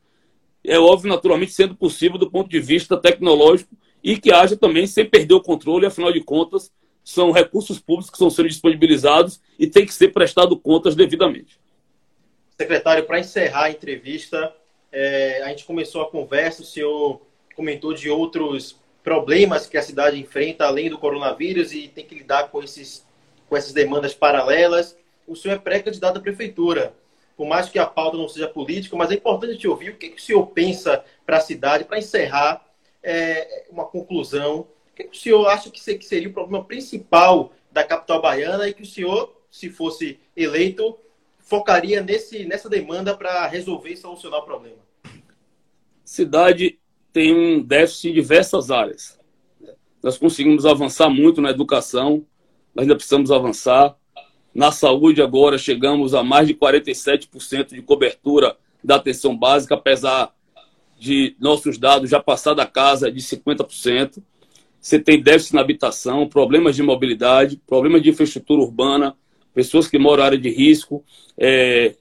É 0.63 0.79
óbvio, 0.79 1.09
naturalmente, 1.09 1.51
sendo 1.51 1.75
possível 1.75 2.17
do 2.17 2.29
ponto 2.29 2.49
de 2.49 2.59
vista 2.59 2.95
tecnológico 2.95 3.75
e 4.01 4.17
que 4.17 4.31
haja 4.31 4.55
também 4.55 4.87
sem 4.87 5.05
perder 5.05 5.33
o 5.33 5.41
controle, 5.41 5.85
afinal 5.85 6.11
de 6.11 6.21
contas, 6.21 6.71
são 7.03 7.31
recursos 7.31 7.79
públicos 7.79 8.09
que 8.09 8.15
estão 8.15 8.29
sendo 8.29 8.47
disponibilizados 8.47 9.41
e 9.59 9.67
tem 9.67 9.85
que 9.85 9.93
ser 9.93 10.09
prestado 10.09 10.57
contas 10.57 10.95
devidamente. 10.95 11.59
Secretário, 12.57 13.05
para 13.05 13.19
encerrar 13.19 13.65
a 13.65 13.71
entrevista, 13.71 14.53
é, 14.91 15.41
a 15.43 15.49
gente 15.49 15.65
começou 15.65 16.01
a 16.01 16.09
conversa, 16.09 16.61
o 16.61 16.65
senhor 16.65 17.21
comentou 17.55 17.93
de 17.93 18.09
outros 18.09 18.79
problemas 19.03 19.67
que 19.67 19.77
a 19.77 19.83
cidade 19.83 20.19
enfrenta 20.19 20.65
além 20.65 20.89
do 20.89 20.97
coronavírus 20.97 21.73
e 21.73 21.87
tem 21.87 22.05
que 22.05 22.15
lidar 22.15 22.49
com, 22.49 22.63
esses, 22.63 23.05
com 23.49 23.57
essas 23.57 23.73
demandas 23.73 24.13
paralelas. 24.15 24.97
O 25.27 25.35
senhor 25.35 25.55
é 25.55 25.59
pré-candidato 25.59 26.17
à 26.17 26.21
prefeitura. 26.21 26.95
Por 27.35 27.47
mais 27.47 27.67
que 27.67 27.77
a 27.77 27.85
pauta 27.85 28.17
não 28.17 28.29
seja 28.29 28.47
política, 28.47 28.95
mas 28.95 29.11
é 29.11 29.15
importante 29.15 29.57
te 29.57 29.67
ouvir 29.67 29.89
o 29.89 29.97
que, 29.97 30.09
que 30.09 30.21
o 30.21 30.23
senhor 30.23 30.47
pensa 30.47 31.03
para 31.25 31.37
a 31.37 31.41
cidade, 31.41 31.83
para 31.83 31.97
encerrar 31.97 32.65
é, 33.01 33.65
uma 33.69 33.85
conclusão. 33.85 34.61
O 34.91 34.95
que, 34.95 35.03
que 35.05 35.17
o 35.17 35.19
senhor 35.19 35.47
acha 35.47 35.69
que 35.69 35.79
seria 35.81 36.29
o 36.29 36.33
problema 36.33 36.63
principal 36.63 37.51
da 37.71 37.83
capital 37.83 38.21
baiana 38.21 38.69
e 38.69 38.73
que 38.73 38.83
o 38.83 38.85
senhor, 38.85 39.35
se 39.49 39.69
fosse 39.69 40.19
eleito, 40.37 40.97
focaria 41.39 42.01
nesse, 42.01 42.45
nessa 42.45 42.69
demanda 42.69 43.17
para 43.17 43.47
resolver 43.47 43.89
e 43.89 43.97
solucionar 43.97 44.39
o 44.39 44.45
problema? 44.45 44.77
Cidade 46.05 46.79
tem 47.13 47.33
um 47.33 47.61
déficit 47.61 48.09
em 48.09 48.13
diversas 48.13 48.71
áreas. 48.71 49.19
Nós 50.01 50.17
conseguimos 50.17 50.65
avançar 50.65 51.09
muito 51.09 51.39
na 51.39 51.51
educação, 51.51 52.25
mas 52.73 52.83
ainda 52.83 52.95
precisamos 52.95 53.31
avançar. 53.31 53.95
Na 54.53 54.71
saúde, 54.71 55.21
agora, 55.21 55.57
chegamos 55.57 56.13
a 56.13 56.23
mais 56.23 56.47
de 56.47 56.55
47% 56.55 57.69
de 57.69 57.81
cobertura 57.83 58.57
da 58.83 58.95
atenção 58.95 59.37
básica, 59.37 59.75
apesar 59.75 60.33
de 60.99 61.35
nossos 61.39 61.77
dados 61.77 62.09
já 62.09 62.19
passar 62.19 62.53
da 62.53 62.65
casa 62.65 63.11
de 63.11 63.21
50%. 63.21 64.21
Você 64.81 64.99
tem 64.99 65.21
déficit 65.21 65.53
na 65.53 65.61
habitação, 65.61 66.27
problemas 66.27 66.75
de 66.75 66.83
mobilidade, 66.83 67.61
problemas 67.65 68.01
de 68.01 68.09
infraestrutura 68.09 68.61
urbana, 68.61 69.15
pessoas 69.53 69.87
que 69.87 69.97
moram 69.97 70.19
na 70.19 70.25
área 70.25 70.37
de 70.37 70.49
risco. 70.49 71.03
É, 71.37 71.95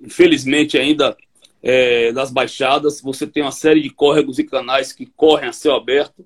infelizmente, 0.00 0.78
ainda 0.78 1.16
é, 1.62 2.12
das 2.12 2.30
baixadas, 2.30 3.00
você 3.00 3.26
tem 3.26 3.42
uma 3.42 3.52
série 3.52 3.80
de 3.80 3.90
córregos 3.90 4.38
e 4.38 4.44
canais 4.44 4.92
que 4.92 5.06
correm 5.06 5.48
a 5.48 5.52
céu 5.52 5.76
aberto. 5.76 6.24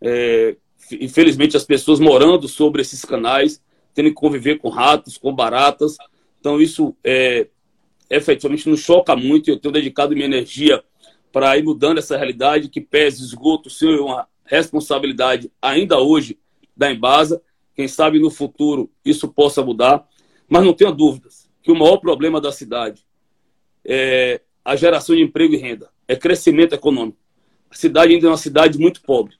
É, 0.00 0.56
infelizmente, 0.92 1.56
as 1.56 1.64
pessoas 1.64 1.98
morando 1.98 2.46
sobre 2.46 2.82
esses 2.82 3.04
canais, 3.04 3.60
tendo 3.92 4.08
que 4.10 4.14
conviver 4.14 4.58
com 4.58 4.68
ratos, 4.68 5.18
com 5.18 5.34
baratas. 5.34 5.96
Então, 6.38 6.60
isso 6.60 6.94
é, 7.02 7.48
efetivamente 8.08 8.68
nos 8.68 8.80
choca 8.80 9.16
muito. 9.16 9.50
Eu 9.50 9.58
tenho 9.58 9.72
dedicado 9.72 10.14
minha 10.14 10.26
energia 10.26 10.82
para 11.32 11.56
ir 11.58 11.64
mudando 11.64 11.98
essa 11.98 12.16
realidade 12.16 12.68
que 12.68 12.80
pese 12.80 13.22
esgoto 13.22 13.68
ser 13.68 13.98
uma 14.00 14.28
responsabilidade 14.44 15.50
ainda 15.60 15.98
hoje 15.98 16.38
da 16.76 16.90
Embasa. 16.90 17.42
Quem 17.74 17.88
sabe 17.88 18.18
no 18.20 18.30
futuro 18.30 18.90
isso 19.04 19.28
possa 19.28 19.62
mudar, 19.62 20.06
mas 20.48 20.64
não 20.64 20.72
tenha 20.72 20.92
dúvidas 20.92 21.46
que 21.62 21.72
o 21.72 21.74
maior 21.74 21.96
problema 21.96 22.40
da 22.40 22.52
cidade 22.52 23.04
é 23.84 24.40
a 24.66 24.74
geração 24.74 25.14
de 25.14 25.22
emprego 25.22 25.54
e 25.54 25.56
renda, 25.56 25.88
é 26.08 26.16
crescimento 26.16 26.74
econômico. 26.74 27.16
A 27.70 27.76
cidade 27.76 28.12
ainda 28.12 28.26
é 28.26 28.30
uma 28.30 28.36
cidade 28.36 28.76
muito 28.80 29.00
pobre. 29.00 29.36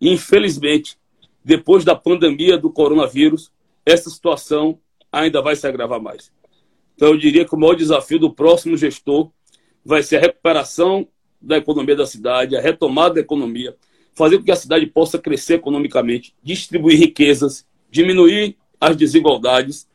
E, 0.00 0.12
infelizmente, 0.12 0.98
depois 1.44 1.84
da 1.84 1.94
pandemia 1.94 2.58
do 2.58 2.68
coronavírus, 2.72 3.52
essa 3.86 4.10
situação 4.10 4.80
ainda 5.12 5.40
vai 5.40 5.54
se 5.54 5.64
agravar 5.64 6.00
mais. 6.00 6.32
Então, 6.96 7.10
eu 7.10 7.16
diria 7.16 7.44
que 7.44 7.54
o 7.54 7.58
maior 7.58 7.76
desafio 7.76 8.18
do 8.18 8.34
próximo 8.34 8.76
gestor 8.76 9.30
vai 9.84 10.02
ser 10.02 10.16
a 10.16 10.20
recuperação 10.20 11.06
da 11.40 11.56
economia 11.56 11.94
da 11.94 12.06
cidade, 12.06 12.56
a 12.56 12.60
retomada 12.60 13.14
da 13.14 13.20
economia, 13.20 13.76
fazer 14.12 14.38
com 14.38 14.44
que 14.44 14.50
a 14.50 14.56
cidade 14.56 14.86
possa 14.86 15.20
crescer 15.20 15.54
economicamente, 15.54 16.34
distribuir 16.42 16.98
riquezas, 16.98 17.64
diminuir 17.88 18.56
as 18.80 18.96
desigualdades 18.96 19.88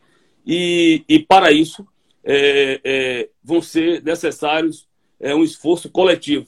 e, 0.47 1.03
e 1.09 1.19
para 1.19 1.51
isso, 1.51 1.85
é, 2.23 2.81
é, 2.83 3.29
vão 3.43 3.61
ser 3.61 4.03
necessários 4.03 4.87
é, 5.19 5.33
um 5.35 5.43
esforço 5.43 5.89
coletivo 5.89 6.47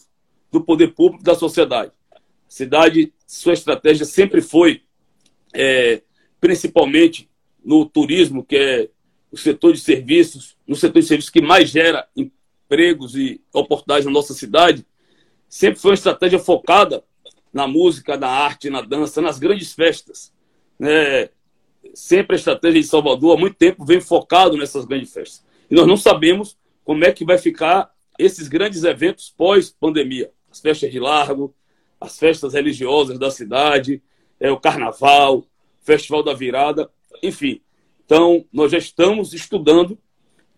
do 0.52 0.62
poder 0.62 0.90
público 0.90 1.24
da 1.24 1.36
sociedade. 1.36 1.92
A 2.12 2.20
cidade, 2.48 3.14
sua 3.26 3.54
estratégia 3.54 4.06
sempre 4.06 4.42
foi, 4.42 4.84
é, 5.54 6.02
principalmente 6.40 7.30
no 7.64 7.86
turismo, 7.86 8.44
que 8.44 8.56
é 8.56 8.90
o 9.32 9.38
setor 9.38 9.74
de 9.74 9.80
serviços, 9.80 10.58
no 10.68 10.76
setor 10.76 11.00
de 11.00 11.08
serviços 11.08 11.30
que 11.30 11.42
mais 11.42 11.70
gera 11.70 12.08
empregos 12.16 13.16
e 13.16 13.42
oportunidades 13.54 14.06
na 14.06 14.12
nossa 14.12 14.34
cidade, 14.34 14.86
sempre 15.48 15.80
foi 15.80 15.92
uma 15.92 15.96
estratégia 15.96 16.40
focada 16.40 17.04
na 17.54 17.68
música, 17.68 18.18
na 18.18 18.28
arte, 18.28 18.70
na 18.70 18.82
dança, 18.82 19.22
nas 19.22 19.40
grandes 19.40 19.74
festas. 19.74 20.34
Né? 20.78 21.30
Sempre 21.94 22.36
a 22.36 22.40
estratégia 22.40 22.82
de 22.82 22.88
Salvador, 22.88 23.38
há 23.38 23.40
muito 23.40 23.56
tempo, 23.56 23.86
vem 23.86 24.02
focado 24.02 24.58
nessas 24.58 24.86
grandes 24.86 25.14
festas. 25.14 25.46
E 25.72 25.76
nós 25.76 25.88
não 25.88 25.96
sabemos 25.96 26.58
como 26.84 27.06
é 27.06 27.14
que 27.14 27.24
vai 27.24 27.38
ficar 27.38 27.90
esses 28.20 28.50
grandes 28.50 28.84
eventos 28.84 29.34
pós-pandemia. 29.36 30.30
As 30.52 30.60
festas 30.60 30.92
de 30.92 31.00
largo, 31.00 31.56
as 32.00 32.20
festas 32.20 32.54
religiosas 32.54 33.18
da 33.18 33.32
cidade, 33.32 34.04
é, 34.38 34.52
o 34.52 34.60
carnaval, 34.60 35.46
festival 35.82 36.22
da 36.24 36.34
virada, 36.34 36.92
enfim. 37.24 37.62
Então, 38.06 38.44
nós 38.52 38.74
já 38.74 38.78
estamos 38.78 39.34
estudando, 39.34 39.98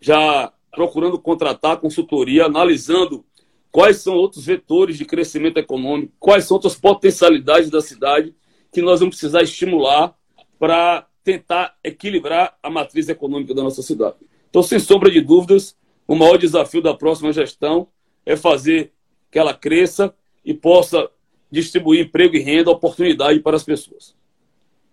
já 0.00 0.52
procurando 0.72 1.16
contratar 1.16 1.76
consultoria, 1.76 2.46
analisando 2.46 3.24
quais 3.70 3.98
são 3.98 4.14
outros 4.14 4.44
vetores 4.44 4.98
de 4.98 5.04
crescimento 5.04 5.58
econômico, 5.58 6.12
quais 6.18 6.44
são 6.44 6.56
outras 6.56 6.74
potencialidades 6.74 7.70
da 7.70 7.80
cidade 7.80 8.34
que 8.72 8.82
nós 8.82 8.98
vamos 8.98 9.14
precisar 9.14 9.42
estimular 9.42 10.12
para 10.58 11.06
tentar 11.22 11.76
equilibrar 11.84 12.58
a 12.60 12.68
matriz 12.68 13.08
econômica 13.08 13.54
da 13.54 13.62
nossa 13.62 13.80
cidade. 13.80 14.16
Então, 14.54 14.62
sem 14.62 14.78
sombra 14.78 15.10
de 15.10 15.20
dúvidas, 15.20 15.76
o 16.06 16.14
maior 16.14 16.38
desafio 16.38 16.80
da 16.80 16.94
próxima 16.94 17.32
gestão 17.32 17.88
é 18.24 18.36
fazer 18.36 18.92
que 19.28 19.36
ela 19.36 19.52
cresça 19.52 20.14
e 20.44 20.54
possa 20.54 21.10
distribuir 21.50 22.04
emprego 22.04 22.36
e 22.36 22.38
renda, 22.38 22.70
oportunidade 22.70 23.40
para 23.40 23.56
as 23.56 23.64
pessoas. 23.64 24.14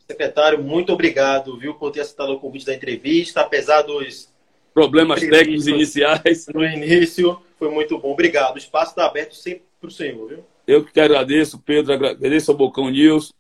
Secretário, 0.08 0.64
muito 0.64 0.92
obrigado, 0.92 1.60
viu, 1.60 1.76
por 1.76 1.92
ter 1.92 2.02
aceitado 2.02 2.32
o 2.32 2.40
convite 2.40 2.66
da 2.66 2.74
entrevista, 2.74 3.42
apesar 3.42 3.84
dos 3.84 4.34
problemas 4.74 5.20
técnicos 5.20 5.68
iniciais. 5.68 6.48
No 6.52 6.66
início, 6.66 7.40
foi 7.60 7.70
muito 7.70 8.00
bom. 8.00 8.14
Obrigado. 8.14 8.56
O 8.56 8.58
espaço 8.58 8.94
está 8.94 9.06
aberto 9.06 9.36
sempre 9.36 9.62
para 9.80 9.90
o 9.90 9.92
senhor, 9.92 10.28
viu? 10.28 10.40
Eu 10.66 10.84
que 10.84 11.00
agradeço, 11.00 11.60
Pedro, 11.60 11.94
agradeço 11.94 12.50
ao 12.50 12.58
Bocão 12.58 12.90
News 12.90 13.32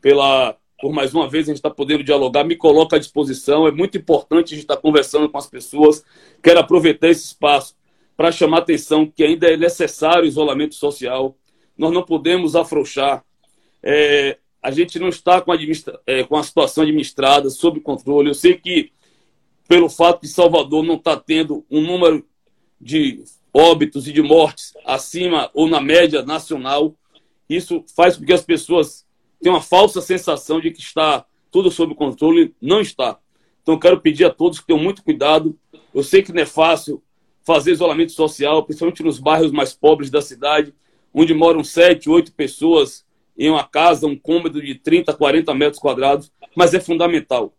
pela 0.00 0.56
por 0.80 0.92
mais 0.92 1.14
uma 1.14 1.28
vez 1.28 1.44
a 1.44 1.48
gente 1.48 1.56
está 1.56 1.70
podendo 1.70 2.04
dialogar, 2.04 2.44
me 2.44 2.56
coloca 2.56 2.96
à 2.96 2.98
disposição. 2.98 3.66
É 3.66 3.70
muito 3.70 3.96
importante 3.96 4.48
a 4.48 4.56
gente 4.56 4.64
estar 4.64 4.76
tá 4.76 4.82
conversando 4.82 5.28
com 5.28 5.38
as 5.38 5.46
pessoas. 5.46 6.04
Quero 6.42 6.60
aproveitar 6.60 7.08
esse 7.08 7.24
espaço 7.26 7.76
para 8.16 8.32
chamar 8.32 8.58
a 8.58 8.60
atenção 8.60 9.06
que 9.06 9.24
ainda 9.24 9.48
é 9.48 9.56
necessário 9.56 10.24
o 10.24 10.26
isolamento 10.26 10.74
social. 10.74 11.36
Nós 11.76 11.92
não 11.92 12.02
podemos 12.02 12.54
afrouxar. 12.54 13.24
É, 13.82 14.38
a 14.62 14.70
gente 14.70 14.98
não 14.98 15.08
está 15.08 15.40
com 15.40 15.52
a, 15.52 15.56
é, 16.06 16.24
com 16.24 16.36
a 16.36 16.42
situação 16.42 16.82
administrada, 16.82 17.50
sob 17.50 17.80
controle. 17.80 18.30
Eu 18.30 18.34
sei 18.34 18.54
que, 18.54 18.92
pelo 19.68 19.88
fato 19.88 20.22
de 20.22 20.28
Salvador 20.28 20.82
não 20.82 20.94
estar 20.94 21.16
tá 21.16 21.22
tendo 21.24 21.64
um 21.70 21.80
número 21.80 22.26
de 22.80 23.24
óbitos 23.52 24.08
e 24.08 24.12
de 24.12 24.22
mortes 24.22 24.72
acima 24.84 25.50
ou 25.54 25.68
na 25.68 25.80
média 25.80 26.22
nacional, 26.22 26.94
isso 27.48 27.84
faz 27.94 28.16
com 28.16 28.24
que 28.24 28.32
as 28.32 28.42
pessoas 28.42 29.03
tem 29.44 29.52
uma 29.52 29.60
falsa 29.60 30.00
sensação 30.00 30.58
de 30.58 30.70
que 30.70 30.80
está 30.80 31.26
tudo 31.50 31.70
sob 31.70 31.94
controle, 31.94 32.54
não 32.62 32.80
está. 32.80 33.18
Então, 33.62 33.78
quero 33.78 34.00
pedir 34.00 34.24
a 34.24 34.30
todos 34.30 34.58
que 34.58 34.66
tenham 34.66 34.82
muito 34.82 35.04
cuidado. 35.04 35.54
Eu 35.92 36.02
sei 36.02 36.22
que 36.22 36.32
não 36.32 36.40
é 36.40 36.46
fácil 36.46 37.02
fazer 37.42 37.72
isolamento 37.72 38.12
social, 38.12 38.64
principalmente 38.64 39.02
nos 39.02 39.18
bairros 39.18 39.52
mais 39.52 39.74
pobres 39.74 40.08
da 40.08 40.22
cidade, 40.22 40.72
onde 41.12 41.34
moram 41.34 41.62
sete, 41.62 42.08
oito 42.08 42.32
pessoas 42.32 43.04
em 43.36 43.50
uma 43.50 43.64
casa, 43.64 44.06
um 44.06 44.16
cômodo 44.16 44.62
de 44.62 44.76
30, 44.76 45.12
40 45.12 45.52
metros 45.52 45.78
quadrados, 45.78 46.32
mas 46.56 46.72
é 46.72 46.80
fundamental. 46.80 47.54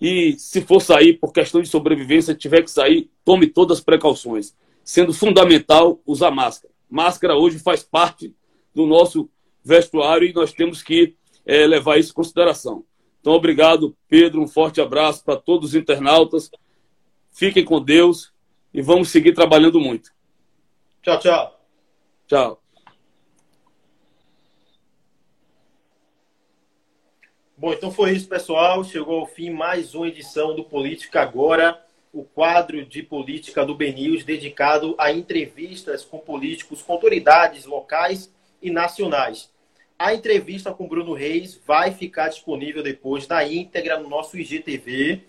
E 0.00 0.36
se 0.38 0.60
for 0.60 0.80
sair 0.80 1.14
por 1.14 1.32
questão 1.32 1.60
de 1.60 1.68
sobrevivência, 1.68 2.36
tiver 2.36 2.62
que 2.62 2.70
sair, 2.70 3.10
tome 3.24 3.48
todas 3.48 3.78
as 3.78 3.84
precauções, 3.84 4.54
sendo 4.84 5.12
fundamental 5.12 6.00
usar 6.06 6.30
máscara. 6.30 6.72
Máscara 6.88 7.34
hoje 7.34 7.58
faz 7.58 7.82
parte 7.82 8.32
do 8.72 8.86
nosso 8.86 9.28
vestuário 9.66 10.28
e 10.28 10.32
nós 10.32 10.52
temos 10.52 10.80
que 10.80 11.16
é, 11.44 11.66
levar 11.66 11.98
isso 11.98 12.12
em 12.12 12.14
consideração. 12.14 12.84
Então, 13.20 13.32
obrigado, 13.32 13.96
Pedro. 14.08 14.40
Um 14.40 14.46
forte 14.46 14.80
abraço 14.80 15.24
para 15.24 15.36
todos 15.36 15.70
os 15.70 15.74
internautas. 15.74 16.48
Fiquem 17.32 17.64
com 17.64 17.82
Deus 17.82 18.32
e 18.72 18.80
vamos 18.80 19.08
seguir 19.08 19.32
trabalhando 19.34 19.80
muito. 19.80 20.12
Tchau, 21.02 21.18
tchau. 21.18 21.60
Tchau. 22.28 22.62
Bom, 27.56 27.72
então 27.72 27.90
foi 27.90 28.12
isso, 28.12 28.28
pessoal. 28.28 28.84
Chegou 28.84 29.20
ao 29.20 29.26
fim 29.26 29.50
mais 29.50 29.94
uma 29.94 30.06
edição 30.06 30.54
do 30.54 30.62
Política 30.62 31.22
Agora, 31.22 31.84
o 32.12 32.22
quadro 32.22 32.84
de 32.84 33.02
política 33.02 33.66
do 33.66 33.74
BNews 33.74 34.24
dedicado 34.24 34.94
a 34.98 35.10
entrevistas 35.10 36.04
com 36.04 36.18
políticos, 36.18 36.82
com 36.82 36.92
autoridades 36.92 37.64
locais 37.64 38.32
e 38.62 38.70
nacionais. 38.70 39.50
A 39.98 40.12
entrevista 40.12 40.74
com 40.74 40.86
Bruno 40.86 41.14
Reis 41.14 41.58
vai 41.66 41.90
ficar 41.90 42.28
disponível 42.28 42.82
depois 42.82 43.26
na 43.26 43.44
íntegra 43.44 43.98
no 43.98 44.10
nosso 44.10 44.38
IGTV, 44.38 45.22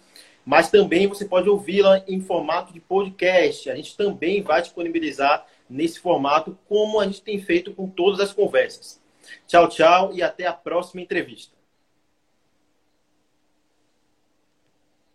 mas 0.46 0.70
também 0.70 1.08
você 1.08 1.24
pode 1.24 1.50
ouvi-la 1.50 2.04
em 2.08 2.20
formato 2.20 2.74
de 2.74 2.82
podcast. 2.82 3.70
A 3.70 3.76
gente 3.76 3.96
também 3.96 4.42
vai 4.42 4.62
disponibilizar 4.62 5.46
nesse 5.70 6.00
formato, 6.00 6.58
como 6.68 7.00
a 7.00 7.06
gente 7.06 7.22
tem 7.22 7.40
feito 7.40 7.74
com 7.74 7.90
todas 7.90 8.20
as 8.20 8.34
conversas. 8.34 9.02
Tchau, 9.48 9.70
tchau 9.70 10.14
e 10.14 10.22
até 10.22 10.46
a 10.46 10.54
próxima 10.54 11.02
entrevista. 11.02 11.57